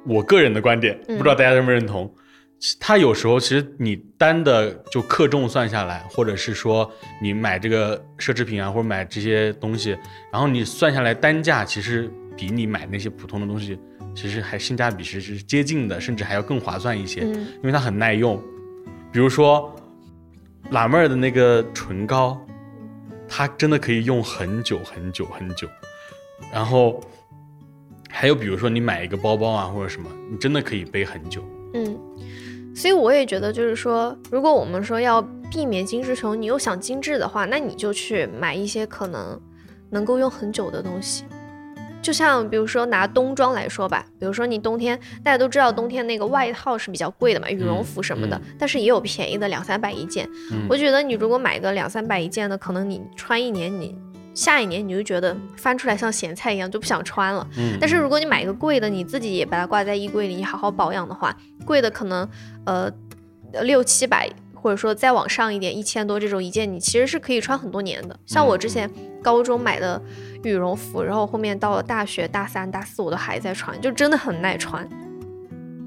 [0.04, 2.12] 我个人的观点，不知道大家认不认同，
[2.80, 9.96] 它有时候其实你单的就克重算下来，或者是说你买这个奢侈品啊，或者买这些东西，
[10.32, 13.78] 然后你算下来单价其实比你买那些普通的东西，
[14.16, 18.42] 其实还性价比是是接近的，甚至还要更划算一些，因为它很耐用。
[19.12, 19.72] 比如说
[20.72, 22.44] 辣妹儿的那个唇膏，
[23.34, 25.66] 它真的可以用很久很久很久。
[26.52, 27.02] 然后
[28.10, 31.42] 还有比如说你买一个包包啊或者什么，你真的可以背很久。
[31.74, 31.98] 嗯。
[32.76, 39.40] 所以我也觉得，就是说，如果我们说要避免精致穷，你又想精致的话，那你就去买一些可能
[39.90, 41.26] 能够用很久的东西。
[42.02, 50.28] 就像比如说拿冬装来说吧，比如说你冬天大家都知道冬天那个外套是比较贵的嘛，羽绒服什么的，但是也有便宜的两三百一件。
[50.68, 53.96] 我觉得你如果买个两三百一件的，可能你穿一年你。
[54.34, 57.46] 下一年你就觉得翻出来像咸菜一样，就不想穿了。
[57.58, 57.78] 嗯。
[57.82, 61.36] 但是如果你买一个贵的，你自己也把它挂在衣柜里，你好好保养的话，
[61.66, 62.26] 贵的可能
[62.66, 62.90] 呃
[63.64, 64.30] 六七百，
[64.62, 68.18] 或者说再往上一点，一千多这种一件，你其实是可以穿很多年的。
[68.26, 68.90] 像我之前
[69.22, 70.02] 高中买的
[70.44, 74.88] 羽绒服，然后后面到了大学大三、大四我都还在穿，就真的很耐穿。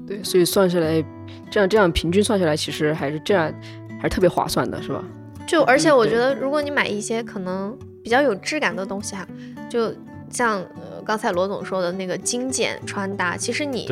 [0.05, 1.03] 对，所以算下来，
[1.49, 3.51] 这样这样平均算下来，其实还是这样，
[3.97, 5.03] 还是特别划算的，是吧？
[5.47, 7.77] 就而且我觉得，如果你买一些可能。
[8.05, 9.27] 比较有质感的东西哈，
[9.67, 9.91] 就
[10.29, 13.87] 像呃刚才罗总说的那个精简穿搭，其实你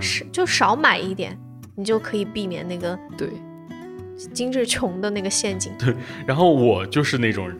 [0.00, 1.38] 是就少买一点，
[1.74, 3.28] 你就可以避免那个对
[4.28, 5.72] 精致穷的那个陷阱。
[5.78, 5.94] 对，
[6.26, 7.50] 然后我就是那种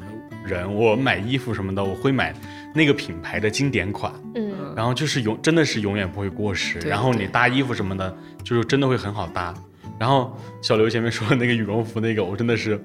[0.44, 2.35] 人，我买衣服什么的，我会买
[2.75, 9.55] 那个品牌的经典款，嗯，然后就是永真的是永远不会过时，然后你搭衣服什么的，就是真的会很好搭。
[9.99, 12.83] 然后小刘前面说的那个羽绒服那个，我真的是。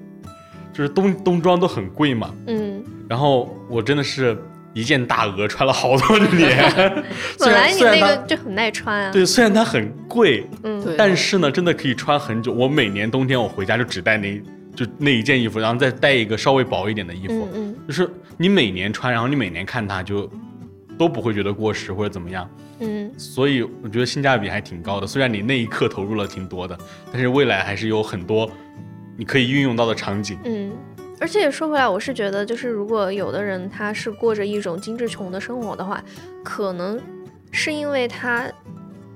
[0.72, 4.36] 就是冬冬装都很贵嘛，嗯，然后我真的是
[4.76, 6.70] 一件大鹅穿了好多年。
[7.40, 9.10] 本来你那个就很耐穿啊。
[9.10, 12.52] 对，虽然它很贵，嗯，但是呢，真的可以穿很久。
[12.52, 14.38] 我每年冬天我回家就只带那
[14.74, 20.30] 就那一件衣服，然后再带一个稍微薄一点的衣服，嗯，就是你每年穿，然后你每年看它就
[20.98, 22.46] 都不会觉得过时或者怎么样，
[22.80, 25.06] 嗯，所以我觉得性价比还挺高的。
[25.06, 26.78] 虽然你那一刻投入了挺多的，
[27.10, 28.50] 但是未来还是有很多。
[29.18, 30.70] 你可以运用到的场景，嗯，
[31.18, 36.02] 而且说回来，我是觉得，就是如果有的人他是过着一种精致穷的生活的话，
[36.44, 37.00] 可能
[37.50, 38.46] 是因为他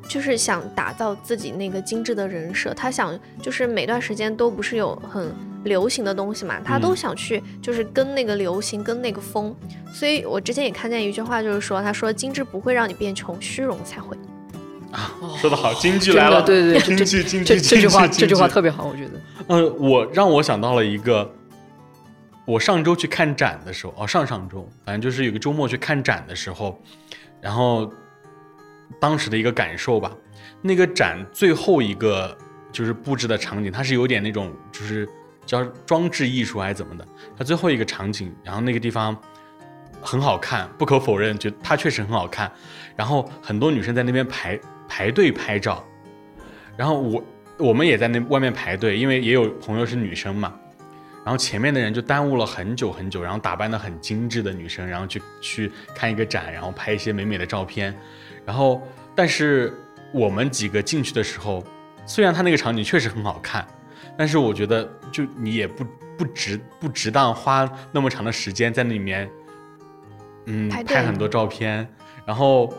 [0.08, 5.32] 就是想打造自己那个精致的人设，他想就是每段时间都不是有很
[5.64, 9.54] 流行的东西嘛，他都想去就是跟那个流行，跟那个风。
[9.92, 14.16] 所以我之前也看见一句话，就是说，他说精致不会让你变穷，虚荣才会。
[14.90, 19.12] 啊，说的好，京剧来了，对对，京剧，京剧，这句话，这句话特别好，我觉得。
[19.46, 21.30] 嗯，我让我想到了一个，
[22.50, 26.82] 我上周去看展的时候，哦，上上周，反正就是有个周末去看展的时候，
[27.40, 27.92] 然后
[29.00, 30.10] 当时的一个感受吧。
[30.60, 32.36] 那个展最后一个
[32.72, 35.08] 就是布置的场景，它是有点那种就是
[35.46, 37.06] 叫装置艺术还是怎么的。
[37.36, 39.16] 它最后一个场景，然后那个地方
[40.02, 42.50] 很好看，不可否认，就它确实很好看。
[42.96, 44.58] 然后很多女生在那边排。
[44.92, 45.84] 排队拍照，
[46.76, 47.24] 然后我
[47.58, 50.52] 我们也在那外面排队，因为也有朋友是女生嘛。
[51.24, 57.94] 然后前面的人就耽误了很久很久，然后打扮的很精致的女生，然后去去看一个展，然后拍一些美美的照片。
[58.44, 58.80] 然后，
[59.14, 59.72] 但是
[60.12, 61.64] 我们几个进去的时候，
[62.06, 63.66] 虽然他那个场景确实很好看，
[64.16, 65.84] 但是我觉得就你也不
[66.18, 69.30] 不值不值当花那么长的时间在那里面，
[70.46, 71.86] 嗯，拍很多照片。
[72.24, 72.72] 然后，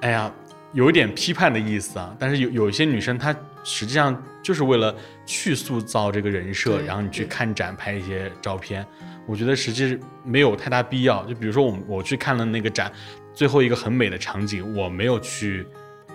[0.00, 0.32] 哎呀。
[0.72, 3.34] 有一点批判的意思啊，但是有有一些女生，她
[3.68, 4.94] 实际上就是为了
[5.26, 8.86] 去塑造这个人设，然后你去看展拍一些照片，
[9.26, 11.24] 我觉得实际没有太大必要。
[11.26, 12.92] 就比如说我我去看了那个展，
[13.34, 15.66] 最后一个很美的场景，我没有去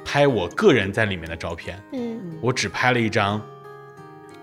[0.05, 3.41] 拍我个人在里面的照片，嗯，我只拍了一张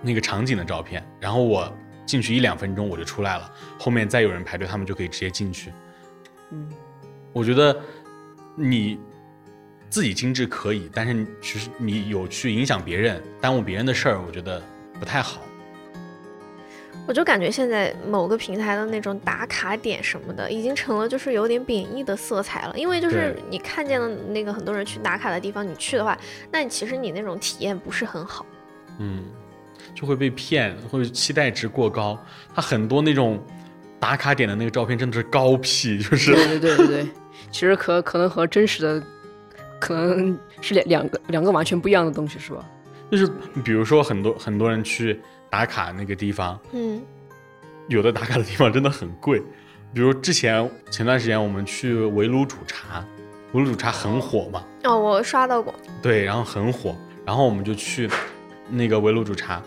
[0.03, 1.73] 那个场景的照片，然后我
[2.05, 5.73] 进去一两分钟我就出来了，后面再有人排队，他们就可以直接进去。
[6.51, 6.69] 嗯，
[7.33, 7.75] 我觉得
[8.55, 9.01] 你。
[9.91, 14.63] 自己精致可以，但是其实你有去影响别人、耽误别人的事儿，我觉得
[14.99, 15.43] 不太好。
[17.07, 22.79] 我就感觉现在某个平台的那种打卡点什么的，已经成了就是有点贬义的色彩了。
[22.79, 26.19] 因为就是你看见了那个很多人去打卡的地方，你去的话，
[26.53, 28.45] 那其实你那种体验不是很好。
[28.99, 29.25] 嗯，
[29.95, 32.23] 就会被骗，或者期待值过高。
[32.55, 33.43] 他很多那种
[33.99, 37.07] 打卡点的那个照片真的是高 P，就是对对对对对，
[37.51, 39.03] 其实可可能和真实的。
[39.81, 42.65] 可能是两两个两个完全不一样的东西，是吧？
[43.11, 43.27] 就是
[43.65, 47.01] 比如说很多很多人去打卡那个地方，嗯，
[47.89, 49.43] 有的打卡的地方真的很贵。
[49.95, 53.03] 比如之前前段时间我们去围炉煮茶，
[53.53, 54.63] 围炉煮茶很火嘛。
[54.85, 55.75] 哦，我刷到过。
[56.03, 58.11] 对，然后很火，然后我们就去，
[58.69, 59.63] 那个围炉煮茶，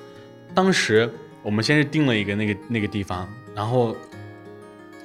[0.53, 3.95] 当时我们先是定了一个那个那个地方，然后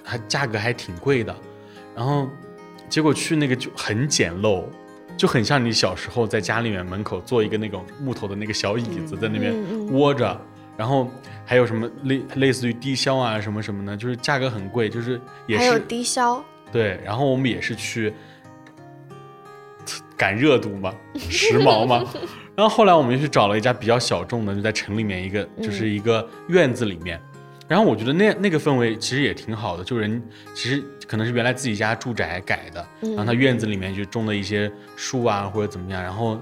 [0.05, 1.35] 还价格还挺贵的，
[1.95, 2.29] 然后
[2.91, 4.65] 结果去那个就很简陋，
[5.17, 9.55] 就很像你小时候在家里面门口做一个那种木头的那个小椅子在那边
[9.93, 10.41] 窝着，
[10.77, 11.11] 然后
[11.45, 16.45] 还有什么类类似于低消啊什么什么的，就是价格很贵，就是也是还有低消。
[16.71, 18.13] 对，然后我们也是去
[20.17, 22.05] 赶热度嘛， 时髦嘛。
[22.55, 27.21] 然后后来我们就去找了一家比较小众的，就在城里面一个，就是一个院子里面。
[27.69, 30.23] 然后我觉得那那个氛围其实也挺好的，就人
[30.55, 36.03] 其实可能是原来自己家住宅改的，然后他院子里面就种了一些树啊或者怎么样。
[36.03, 36.41] 然后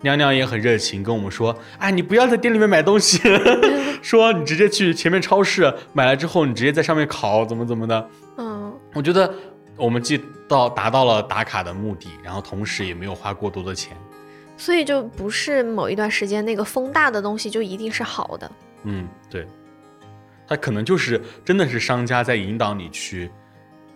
[0.00, 3.18] 娘娘也很热情，跟我们说：“啊，你不要在店里面买东西，
[4.02, 9.32] 说你直接去前面超市买了之后，你直接在上面烤，怎么怎么的。”嗯，我觉得。
[9.76, 13.96] 我们既到达到了打卡的目的，然后同时也没有花过多的钱，
[14.56, 18.52] 所以就不是某一段时间那个风大的东西就一定是好的。
[18.84, 19.48] 嗯，对，
[20.46, 23.28] 它可能就是真的是商家在引导你去。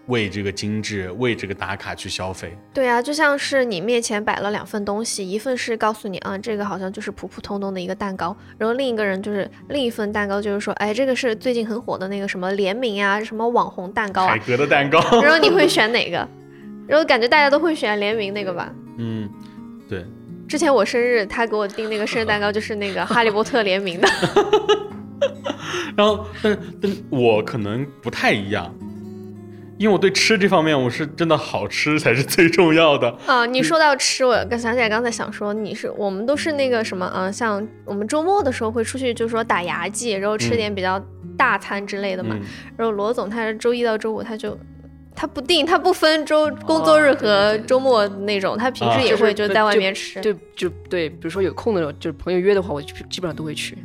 [0.09, 2.55] 为这个精致，为这个打卡去消费。
[2.75, 14.99] 对啊，就像是你面前摆了两份东西，一份是告诉你啊，这个好像就是普普通通的一个蛋糕，然后另一个人就是另一份蛋糕，就是说，哎，这个是最近很火的那个什么联名啊，什么网红蛋糕，海格的蛋糕。
[15.23, 16.29] 然后你会选哪个？
[16.87, 18.73] 然后感觉大家都会选联名那个吧？
[18.99, 19.29] 嗯，
[19.89, 20.05] 对。
[20.49, 24.09] 之前我生日，他给我订那个生日蛋糕，就是那个哈利波特联名的。
[25.95, 28.75] 然后，但但我可能不太一样。
[29.79, 33.47] 因为我对吃这方面，我是真的好吃才是最重要的啊！
[33.47, 41.01] 你说到吃，我刚想起来，刚才想说，你是我们都是那个什么，嗯，像我们周末的时候会出去，就是说打牙祭，然后吃点比较
[41.37, 42.37] 大餐之类的嘛。
[42.77, 44.59] 然后罗总他是周一到周五，他就
[45.15, 50.21] 他不定，他不分周工作日和周末那种，他平时也会就在外面吃。
[50.21, 53.79] 就就对，比如说有空的时候，就是朋友约的话，我就基本上都会去。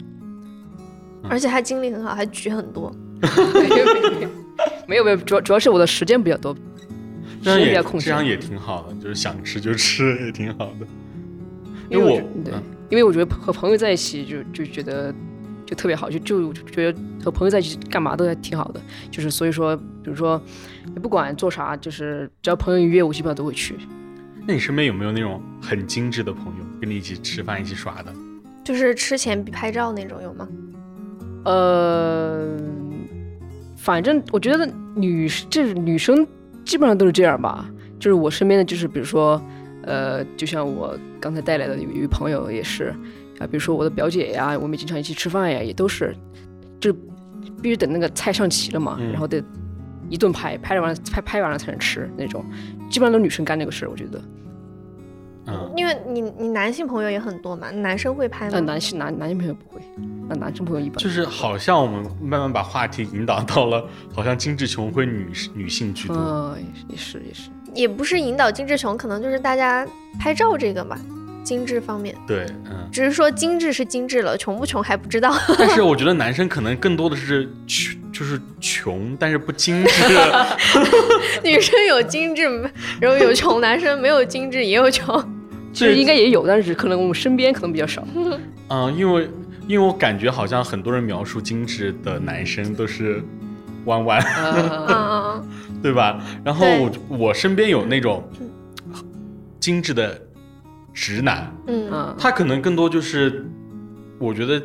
[1.29, 2.91] 而且他精力很好，还举很多。
[4.87, 6.55] 没有没有，主要主要是我的时间比较多，
[7.41, 10.87] 这样也这样也挺好的，就是想吃就吃也挺好的。
[11.89, 12.53] 因为我对，
[12.89, 15.13] 因为我觉得和朋友在一起就就觉得
[15.65, 18.81] 就特别好，就就觉得和朋友在一起干嘛都还挺好的。
[19.11, 20.41] 就是所以说，比如说
[20.85, 23.75] 你不管做啥，就是只要朋友一约，我基本上都会去。
[24.47, 28.13] 那你身边有没有那种很精致的朋友，跟你一起吃饭、一起耍的？
[28.63, 30.47] 就是吃前必拍照那种，有吗？
[31.45, 32.57] 呃。
[33.83, 34.65] 反正我觉得
[34.95, 36.25] 女这女生
[36.63, 37.69] 基本上都是这样吧，
[37.99, 39.41] 就是我身边的就是，比如说，
[39.83, 42.95] 呃，就像我刚才带来的有一位朋友也是，
[43.39, 46.15] 啊，比如说我的表姐呀，我们经常一起吃饭呀，也都是，
[46.79, 46.93] 就
[47.61, 49.43] 必须等那个菜上齐了嘛，然后得
[50.09, 52.41] 一顿拍，拍完了拍拍完了才能吃那种，
[52.89, 54.21] 基本上都女生干这个事儿，我觉得。
[55.75, 58.51] 因为你你男性朋友也很多嘛，男生会拍吗？
[58.53, 59.81] 呃男性男男性朋友不会，
[60.33, 66.17] 那男生朋友一般就是好像我们慢慢把话题引导到了，好像精致穷会女女性居多。
[66.17, 66.57] 嗯，
[66.89, 69.87] 也是也是，也不是引导精致穷，可能就是大家
[70.19, 70.97] 拍照这个嘛，
[71.43, 72.15] 精致方面。
[72.25, 75.33] 对，嗯，只是说精致是精致了，穷不穷还不知道。
[75.57, 80.13] 但是我觉得男生可能更多的是穷，就是穷，但是不精致。
[81.43, 82.43] 女生有精致，
[82.99, 85.23] 然后有穷；男生没有精致，也有穷。
[85.73, 88.05] 其实应该也有，但是可能我们身边可能比较少。
[88.69, 89.27] 嗯，因为
[89.67, 93.23] 因为我感觉好像很多人描述精致的男生都是
[93.85, 94.21] 弯弯，
[95.81, 96.23] 对吧？
[96.43, 98.23] 然后我我身边有那种
[99.59, 100.21] 精致的
[100.93, 103.45] 直男，嗯，他可能更多就是，
[104.19, 104.61] 我觉得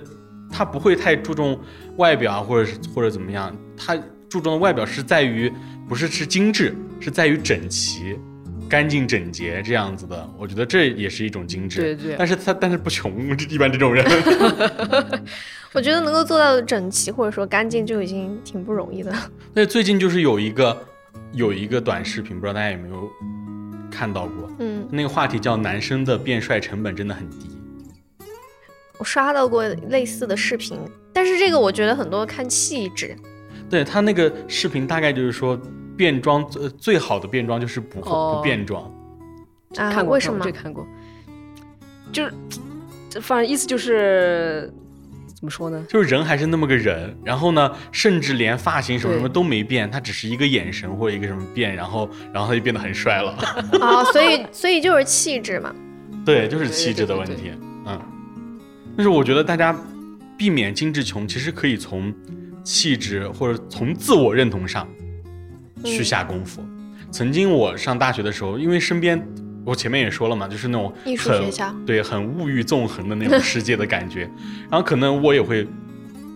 [0.50, 1.58] 他不会太注重
[1.96, 3.96] 外表啊或者或者怎么样，他
[4.28, 5.52] 注重的外表是在于
[5.88, 8.18] 不是是精致，是在于整齐。
[8.68, 11.81] 干净整洁这样子的，我觉得这也是一种精致。
[11.81, 12.16] 对对。
[12.18, 13.11] 但是他但是不穷，
[13.48, 14.04] 一般这种人。
[15.72, 19.12] 我觉得能够做到整齐或者说干净就已经挺不容易的。
[19.54, 20.87] 那最近就是有一个
[21.33, 23.11] 有一个短视频，不知道大家有没有
[23.90, 24.50] 看到过？
[24.59, 24.87] 嗯。
[24.90, 27.48] 那个话题叫“男生的变帅成本真的很低”。
[28.98, 30.78] 我刷到过类似的视频，
[31.12, 33.16] 但是这个我觉得很多看气质。
[33.71, 35.58] 对他那个视频大概就是说。
[35.99, 38.85] 变装最最好的变装就是不不变装
[39.77, 39.92] 啊？
[39.92, 40.42] 看过为什么？
[40.44, 40.87] 这看过，
[42.13, 42.33] 就是
[43.21, 44.73] 反正意思就是
[45.35, 45.85] 怎么说呢？
[45.88, 53.33] 就是人还是那么个人，然后呢，甚至连发型什么什么都没变，他只是一个眼神或者一个什么变，然后然后他就变得很帅了
[53.81, 54.05] 啊！
[54.13, 55.75] 所以 所以就是气质嘛？
[56.25, 57.53] 对，就是气质的问题。
[57.87, 58.01] 嗯，
[58.96, 59.77] 但是我觉得大家
[60.37, 62.15] 避免精致穷，其实可以从
[62.63, 64.87] 气质或者从自我认同上。
[65.85, 66.64] 去下功夫。
[67.10, 69.22] 曾经我上大学的时候，因为身边
[69.64, 74.31] 我前面也说了嘛，就是那种艺术学校，对，很物欲纵横的那种世界的感觉。
[74.70, 75.66] 然后可能我也会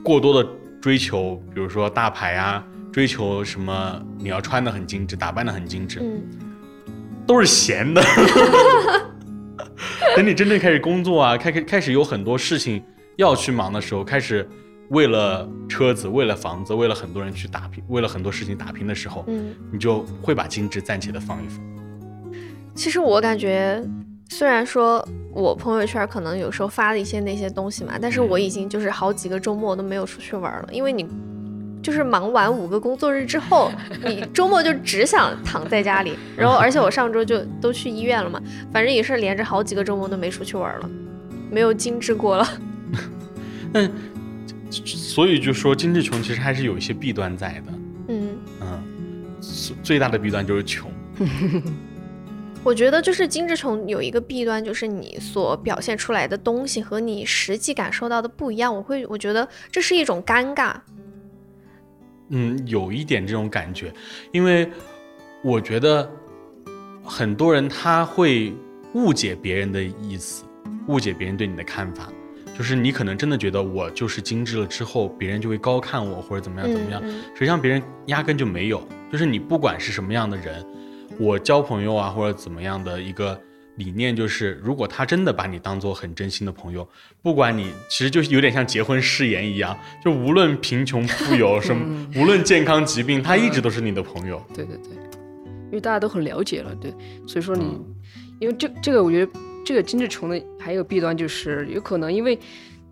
[0.03, 0.49] 过多的
[0.81, 6.23] 追求，比如说大牌啊，追求什么你要穿的很精致，打扮的很精致，嗯，
[7.27, 8.03] 都是闲的。
[10.17, 12.83] 等你真正开始工作啊，开开开始有很多事情
[13.17, 14.47] 要去忙的时候，开始
[14.93, 21.59] 为了车子、为了房子、为了很多人去打拼，为了很多事情打拼的时候，嗯，你就会把精致暂且的放一放。
[22.75, 23.83] 其实我感觉，
[24.29, 31.09] 虽然说我朋友圈可能有时候发了一些那些东西嘛，但是我已经就是好几个周末都没有出去玩了，因为你
[31.83, 33.71] 就是忙完五个工作日之后，
[34.05, 38.39] 你周末就只想躺在家里，然后而且我上周就都去医院了嘛，
[38.71, 40.91] 反正也是连着好几个周末都没出去玩了，
[41.51, 42.47] 没有精致过了。
[43.73, 43.89] 那
[45.13, 47.73] 所以就说精致穷其实还是有一些弊端在的。
[48.09, 48.83] 嗯嗯，
[49.83, 50.91] 最大的弊端就是穷。
[52.65, 58.75] 我觉得就是精致穷有一个弊端，就是你所表现出来的东西和你实际感受到的不一样。
[58.75, 60.77] 我会我觉得这是一种尴尬。
[62.31, 63.93] 嗯，有一点这种感觉，
[64.33, 64.71] 因为
[65.45, 66.11] 我觉得
[67.05, 68.55] 很多人他会
[68.95, 70.45] 误解别人的意思，
[70.87, 72.11] 误解别人对你的看法。
[72.57, 77.03] 就是你可能真的觉得我就是精致了之后，别人就会高看我或者怎么样怎么样，
[77.35, 78.87] 实际上别人压根就没有。
[79.11, 80.65] 就是你不管是什么样的人。
[81.19, 83.39] 我交朋友啊，或者怎么样的一个
[83.77, 86.89] 理念，就是如果他真的把你当做很真心的朋友，
[87.21, 94.43] 不管你其实就有点像结婚誓言一样，就无论贫穷富有什么， 无论健康疾病，他一直都是你的朋友。
[94.55, 94.95] 对对对，
[95.67, 96.91] 因为大家都很了解了，对，
[97.27, 97.79] 所以说你，
[98.41, 99.31] 因为这这个我觉得
[99.65, 102.39] 这个精致穷的还有弊端就是有可能因为。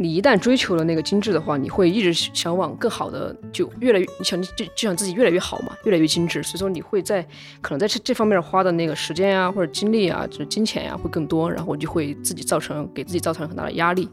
[0.03, 6.43] 你一旦追求了那个精致的话，你会一直想往更好的，就越来越你想就就想自己越来越好嘛，越来越精致。
[6.43, 7.23] 所以说你会在
[7.61, 14.09] 可能在这这方面花的那个时间啊，或者精力啊，就是金钱呀会更多，然后就会自己造成给自己造成很大的压力，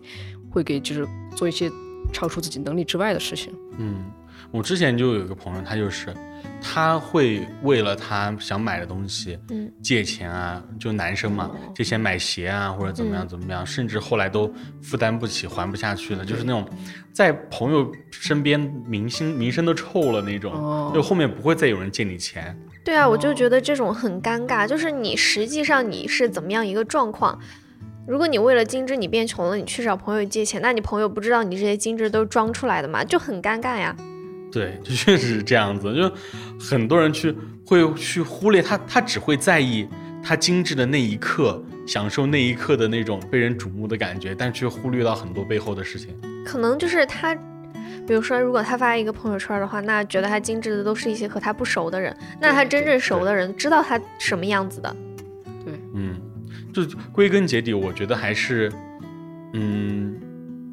[0.50, 1.72] 会给就是做一些
[2.12, 3.54] 超出自己能力之外的事情。
[3.78, 4.12] 嗯，
[4.52, 6.14] 我之前就有一个朋友，他就是。
[6.60, 16.68] 他会为了他想买的东西，嗯，借钱啊，就男生嘛，借钱买鞋啊，或者怎么样怎么样，甚至后来都负担不起，还不下去了，就是那种
[17.14, 22.58] 在朋友身边名声名声都臭了那种，就后面不会再有人借你钱。
[22.84, 27.40] 对啊，我就觉得这种很尴尬，就是你实际上你是怎么样一个状况？
[28.08, 33.04] 如果你为了精致你变穷了，你去找朋友借钱，那你朋友不知道你这些精致都是装出来的吗？
[33.04, 33.96] 就很尴尬呀。
[34.52, 36.12] 对，就 确实是这样子，就
[36.60, 37.36] 很多人去
[37.66, 39.88] 会去忽略他，他只会在意
[40.24, 46.16] 他精致的那一刻，享受那一刻的那种被人瞩目的感觉，但却忽略到很多背后的事情。
[46.46, 47.36] 可能就是他，
[48.08, 54.96] 比如说，如果他发一个朋友圈的话，那觉得他精致的都是一些和他不熟的人，那他真正熟的人知道他什么样子的。
[55.66, 56.16] 对，嗯，
[56.74, 58.72] 就归根结底，我觉得还是，
[59.54, 60.16] 嗯，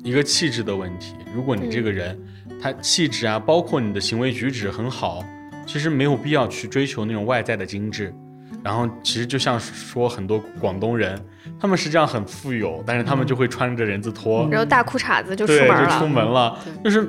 [0.05, 1.17] 一个气质的问题。
[1.35, 2.17] 如果你这个人。
[2.61, 5.23] 他气质啊，包括你的行为举止很好，
[5.67, 8.15] 其实没有必要去追求那种外在的精致。
[8.63, 11.23] 然后其实就像说很多广东人，
[11.61, 17.07] 他们实际上很富有，但是他们就会穿着人字拖，然后大裤衩子就出门了，就出门了，就是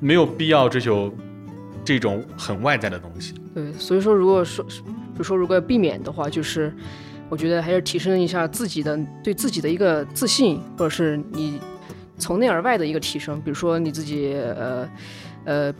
[0.00, 1.14] 没有必要追求
[1.84, 3.34] 这种很外在的东西。
[3.54, 6.74] 对，所以说如果说，比如说如果要避免的话，就是
[7.28, 11.60] 我觉得还是提升一下自己的对自己的一个自信，或者是你。
[12.16, 14.88] 从内而外的一个提升，比如说你自己呃
[15.44, 15.74] 呃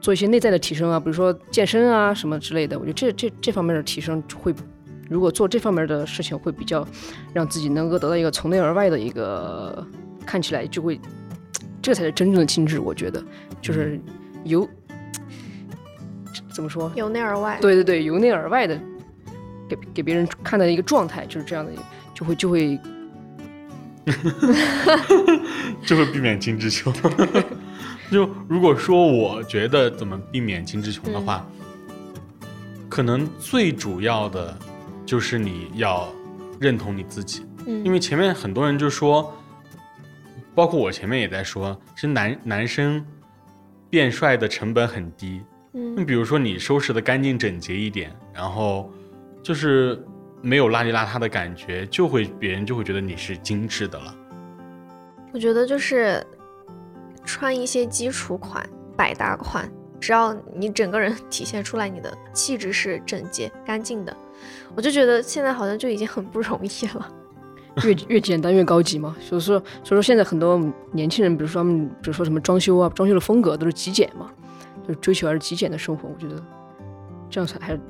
[0.00, 2.78] 做一些内在的提升啊，比如说健身啊什么之类的。
[2.78, 4.54] 我觉得这这这方面的提升会，
[5.08, 6.86] 如果做这方面的事情，会比较
[7.32, 9.86] 让自己能够得到一个从内而外的一个
[10.26, 11.00] 看起来就会，
[11.80, 12.80] 这才是真正的精致。
[12.80, 13.22] 我觉得
[13.62, 14.00] 就是
[14.44, 14.68] 由
[16.52, 18.76] 怎么说由内而外，对对对，由内而外的
[19.68, 21.70] 给给别人看的一个状态就是这样的，
[22.12, 22.78] 就会就会。
[25.84, 26.92] 就会避免精致穷。
[28.10, 31.44] 就如果说我觉得怎么避免精致穷的话，
[32.88, 34.56] 可能最主要的
[35.04, 36.08] 就是你要
[36.60, 37.44] 认同你自己。
[37.66, 39.36] 嗯，因为前面很多人就说，
[40.54, 43.04] 包括我前面也在说，其实男男生
[43.90, 45.40] 变帅的成本很低。
[45.74, 48.88] 嗯，你比如说你收拾的干净整洁一点，然后
[49.42, 50.00] 就是。
[50.42, 54.14] 没有邋里邋遢的感觉，就会别人就会觉得你是精致的了。
[55.32, 56.24] 我觉得就是
[57.24, 58.64] 穿一些基础款、
[58.96, 59.70] 百搭款，
[60.00, 64.16] 只要你整个人体现出来你的气质是整洁干净的，
[64.74, 67.08] 我就觉得现在好像就已经很不容易了。
[67.84, 70.58] 越越简单越高级嘛，所以说所以说现在很多
[70.92, 74.30] 年轻人，比如说他们，比如说什么装修啊，装修的风格都是极简嘛，
[74.88, 76.08] 就追求还是极简的生活。
[76.08, 76.42] 我觉得
[77.28, 77.80] 这样才还是。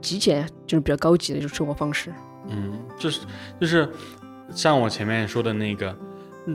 [0.00, 2.12] 极简就是比较高级的一种生活方式。
[2.48, 3.20] 嗯，就是
[3.60, 3.88] 就是
[4.50, 5.94] 像我前面说的那个，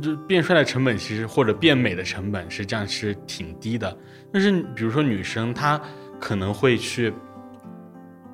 [0.02, 3.96] 就变帅的成本其实或者变美的成本实际上是挺低的。
[4.32, 5.80] 但是比如说女生她
[6.20, 7.14] 可能会去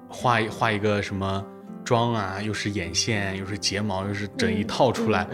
[0.08, 1.46] 画一画一个什么
[1.84, 5.28] 妆啊，又是眼线，又是睫毛，又是整一套出来，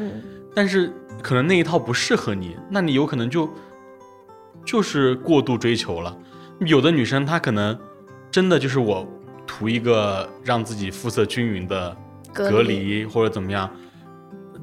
[0.56, 3.50] 但是可能那一套不适合你，那你有可能就
[4.66, 6.18] 就是过度追求了。
[6.62, 7.78] 有的女生她可能
[8.32, 9.08] 真的就是我
[9.58, 11.96] 图一个让自己肤色均匀的
[12.34, 13.06] 隔离。
[13.06, 13.70] 或者怎么样，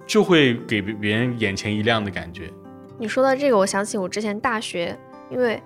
[0.06, 2.50] 就会给别人眼前一亮的感觉。
[2.98, 4.96] 你说到这个，我想起我之前大学，
[5.30, 5.60] 因为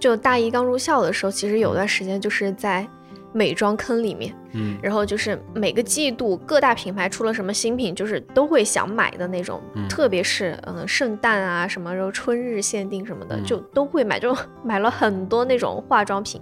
[0.00, 2.88] 就大一刚入校的时候，其实有段时间就是在
[3.32, 14.34] 美妆坑里面，嗯，然后就是每个季度各大品牌出了什么新品，就是都会想买的那种，特别是嗯圣诞啊什么，然后春日限定什么的，就都会买，就
[14.64, 16.40] 买了很多那种化妆品。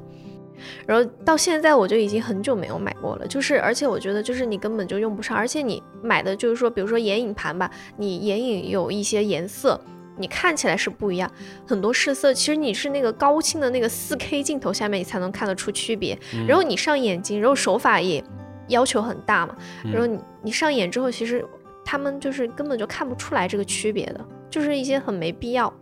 [0.87, 9.81] 然后到现在我就已经很久没有买过了，就是而且我觉得就是你根本就用不上，而且你买的就是说，比如说眼影盘吧，你眼影有一些颜色，
[10.17, 11.31] 你看起来是不一样，
[11.67, 18.23] 很多试色其实你是那个高清的那个四 K 镜头下面你才能看得出区别，然后你上眼睛，然后手法也
[18.69, 21.45] 要求很大嘛，然后你你上眼之后，其实
[21.85, 25.73] 他们就是根本就看不出来这个区别的，就是一些很没必要。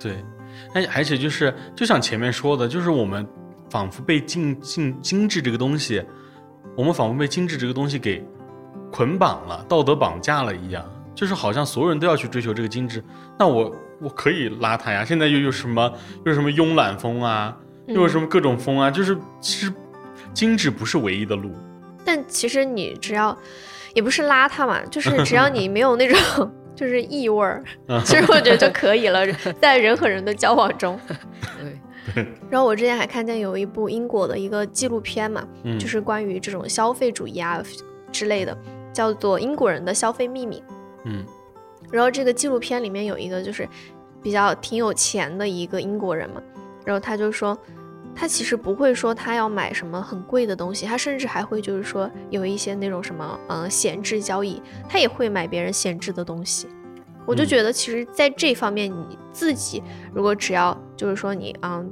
[0.00, 0.16] 对，
[0.74, 3.24] 而而且就是就像前面说的，就是我们。
[3.72, 6.04] 仿佛被精精精致这个东西，
[6.76, 8.22] 我们仿佛被精致这个东西给
[8.92, 13.02] 捆绑了，道德绑架了一样，就是好像所有人都要去追求这个精致。
[13.38, 15.90] 那我我可以邋遢呀，现在又有什么
[16.26, 17.56] 又什么慵懒风啊，
[17.86, 19.72] 又有什么各种风啊，就是其实
[20.34, 21.50] 精致不是唯一的路。
[22.04, 23.34] 但其实你只要
[23.94, 27.64] 也不是邋遢嘛，就是只要你没有那种 就是异味儿，
[28.04, 29.26] 其实我觉得就可以了，
[29.62, 31.00] 在人和人的交往中。
[32.14, 32.26] 对。
[32.50, 35.46] 然后我之前还看见有一部英国的一个纪录片嘛，
[35.78, 37.62] 就是关于这种消费主义啊
[38.10, 38.56] 之类的，
[38.92, 40.56] 叫做《英国人的消费秘密》。
[41.04, 41.24] 嗯，
[41.90, 43.68] 然后这个纪录片里面有一个就是
[44.22, 46.40] 比较挺有钱的一个英国人嘛，
[46.84, 47.58] 然后他就说，
[48.14, 56.68] 他其实不会说他要买什么很贵的东西，他甚至还会就是说有一些那种什么嗯闲置交易，他也会买别人闲置的东西。
[57.26, 61.90] 我就觉得，其实，在这方面，你自己如果只要就是说你嗯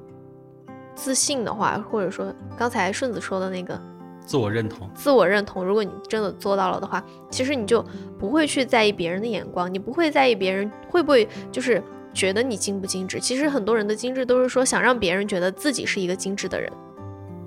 [0.95, 3.81] 自信的话，或者说刚才顺子说的那个
[4.27, 7.85] 自我认同，自我认同，如果你真的做到了的话，其实你就
[8.19, 13.19] 不会去在意别人的眼光，你不会在意别人会不会就是觉得你精不精致。
[13.21, 16.71] 其实很多人的精致都是说想让别人觉得自己是一个精致的人。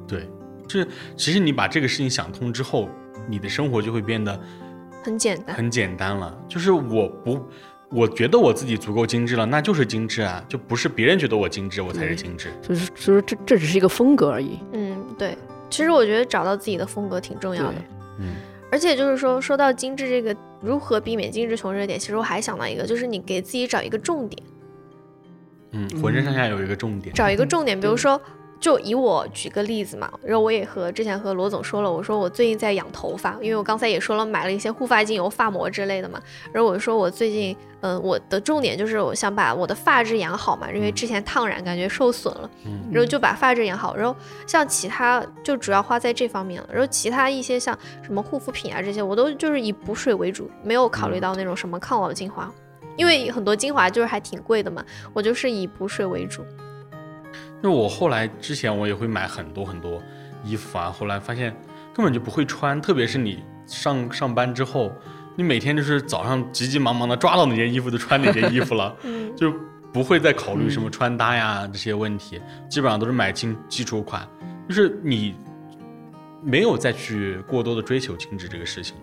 [0.07, 0.29] 对，
[0.67, 2.89] 就是其实你把这个事情想通之后，
[3.29, 4.39] 你的生活就会变得
[5.03, 6.37] 很简单，很简单了。
[6.47, 7.39] 就是我不。
[7.93, 12.49] 我觉得我自己足够精致了，那就是精致啊，就不是别人觉得我精致，我才是精致。
[12.61, 14.57] 就是，就是这这只是一个风格而已。
[14.71, 15.37] 嗯，对。
[15.69, 17.75] 其实我觉得找到自己的风格挺重要的。
[18.19, 18.33] 嗯。
[18.71, 24.43] 而且就是说，说到精致这个如何避免精致穷这点，其实我还想到一个，就是你给自己找一个重点。
[25.71, 27.13] 嗯，浑身上下有一个重点。
[27.13, 28.19] 找一个重点，比如说。
[28.63, 36.17] 就以我举个例子嘛，然后我也和之前和罗总说了，我说我最近在养头发，因为我刚才也说了买了一些护发精油、发膜之类的嘛。
[36.53, 42.49] 然后我说我最近，嗯，我的重点就是我想把我的发质养好嘛，因为之前烫染感觉受损了，
[42.89, 43.97] 然后就把发质养好。
[43.97, 44.15] 然后
[44.47, 52.49] 像其他就主要花在这方面了，然后其他一些像什么护肤品啊这些，我都就是以补水为主，没有考虑到那种什么抗老精华，
[52.95, 56.45] 因为很多精华就是还挺贵的嘛，我就是以补水为主。
[57.63, 60.03] 因为我后来之前我也会买很多很多
[60.43, 61.55] 衣服啊，后来发现
[61.93, 64.91] 根本就不会穿，特别是你上上班之后，
[65.37, 68.93] 你每天就是早上急急忙忙的抓到哪件衣服就穿哪件衣服了，
[69.37, 69.53] 就
[69.93, 74.27] 不会再考虑什么穿搭呀这些问题，基本上都是买清基础款，
[74.67, 75.33] 就是你
[76.41, 78.97] 没有再去过多的追求精致这个事情。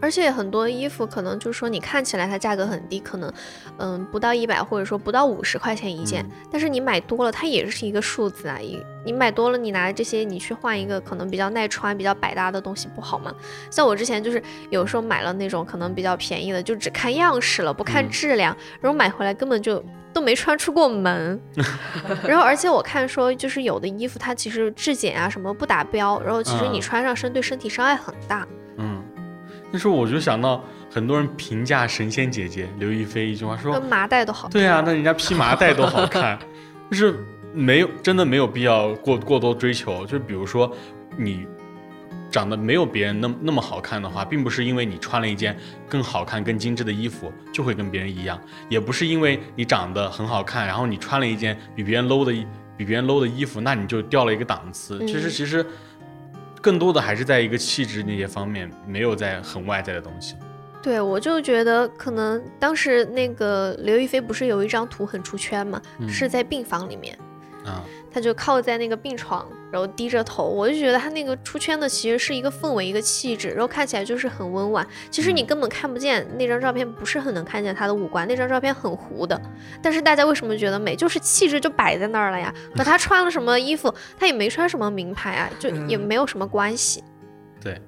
[0.00, 3.32] 而且很多衣服可能就是说你看起来它价格很低，可能，
[3.78, 8.58] 嗯，不到一百或者说不到五十块钱一件，但是你买多了它也是一个数字啊。
[8.60, 13.34] 一你买多了，你拿这些你去换一个可能比较耐穿、比较百搭的东西不好吗？
[13.70, 19.82] 像我之前就是有时候买了那种可能比较便宜的，就只看样式了，不看质量，然后买回来根本就
[20.12, 21.40] 都没穿出过门。
[22.28, 28.46] 然后而且我看说就是有的衣服它其实质检啊什么不达标，然后其实你穿上身对身体伤害很大。
[28.50, 28.59] 嗯。
[29.72, 34.48] 那时候我就想到很多人评价神仙姐姐刘亦菲一句话说，跟麻袋都好。
[34.48, 36.38] 对啊，那人家披麻袋都好看，
[36.90, 37.14] 就是
[37.52, 40.04] 没有真的没有必要过过多追求。
[40.06, 40.74] 就比如说
[41.16, 41.46] 你
[42.32, 45.56] 长得没有别人那那么好看的话，并不是因为你穿了一件
[45.88, 48.36] 更好看、更精致的衣服就会跟别人一样，
[48.68, 52.32] 也不是因为你长得很好看，然后你穿了一件比别人 low 的
[52.76, 54.98] 比别人 low 的衣服，那你就掉了一个档次。
[55.06, 55.64] 其实其实。
[56.60, 60.36] 更多的还是在一个气质那些方面，没有在很外在的东西。
[60.82, 67.18] 对，我就觉得可能当时那个刘亦菲不是有一张图很出圈嘛，是在病房里面，
[67.64, 74.86] 啊，他就靠在那个病床，然后低着头，我就觉得他那个出圈的其实是一个氛围，一个气质，然后看起来就是很温婉。
[75.10, 79.40] 其实你根本看不见那张照片，不是很能看见他的五官，那张照片很糊的。
[79.82, 80.96] 但是大家为什么觉得美？
[80.96, 87.02] 就是气质就摆在那儿了呀，和他穿了什么衣服，他也没穿什么名牌啊，就也没有什么关系。
[87.62, 87.80] 对，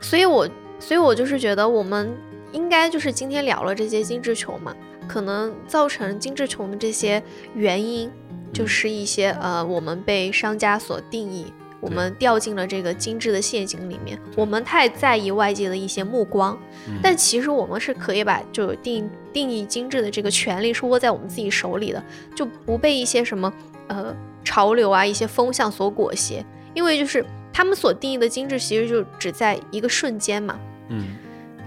[0.00, 0.48] 所以我。
[0.80, 2.12] 所以我就是觉得，我们
[2.50, 4.74] 应该就是今天聊了这些精致穷嘛，
[5.06, 7.22] 可能造成精致穷的这些
[7.54, 8.10] 原因，
[8.52, 16.58] 就是一些呃，我们被商家所定义，我们掉进了这个精致的陷阱里面，我们太在意外界的一些目光，
[17.02, 23.52] 但其实我们是可以把就定定义精致的这个权利是握在我们自己手里的，就不被一些什么
[23.88, 26.44] 呃潮流啊一些风向所裹挟，
[26.74, 30.58] 因为就是他们所定义的精致，其实就只在一个瞬间嘛。
[30.88, 31.16] 嗯，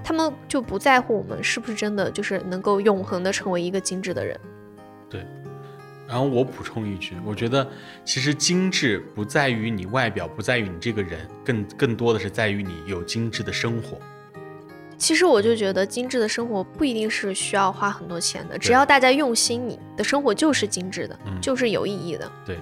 [0.03, 4.39] 他们就不在乎我们是不是真的就是能够永恒的成为一个精致的人。
[5.09, 5.25] 对，
[6.07, 7.67] 然后我补充一句，我觉得
[8.03, 13.97] 其实精致不在于你外表，不在于你这个人，更更多的是在于你有精致的生活。
[14.97, 22.31] 其实我就觉得精致的生活不一定是需要花很多钱的，只要大家用心，你的生活就是精致的，就是有意义的。
[22.45, 22.57] 对。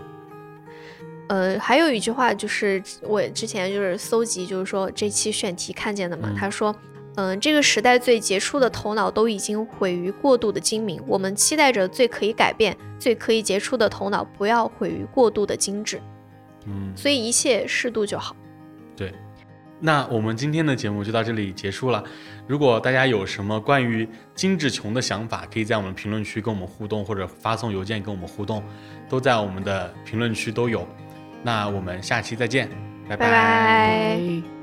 [1.29, 6.33] 呃，还有一句话就是我之前就是搜集，就是说这期选题看见的嘛。
[6.37, 6.75] 他说，
[7.15, 16.01] 嗯，这个时代最杰出的头脑都已经毁于过度的精明，我们期待着最可以改变、最可以杰出的头脑不要毁于过度的精致。
[16.65, 18.35] 嗯，所以一切适度就好。
[18.95, 19.13] 对，
[19.79, 22.03] 那我们今天的节目就到这里结束了。
[22.47, 28.63] 如果大家有什么关于精致穷的想法，可以在我们评论区跟我们互动，或者发送邮件跟我们互动，
[29.07, 30.87] 都在我们的评论区都有。
[31.43, 32.69] 那我们下期再见，
[33.07, 34.62] 拜拜。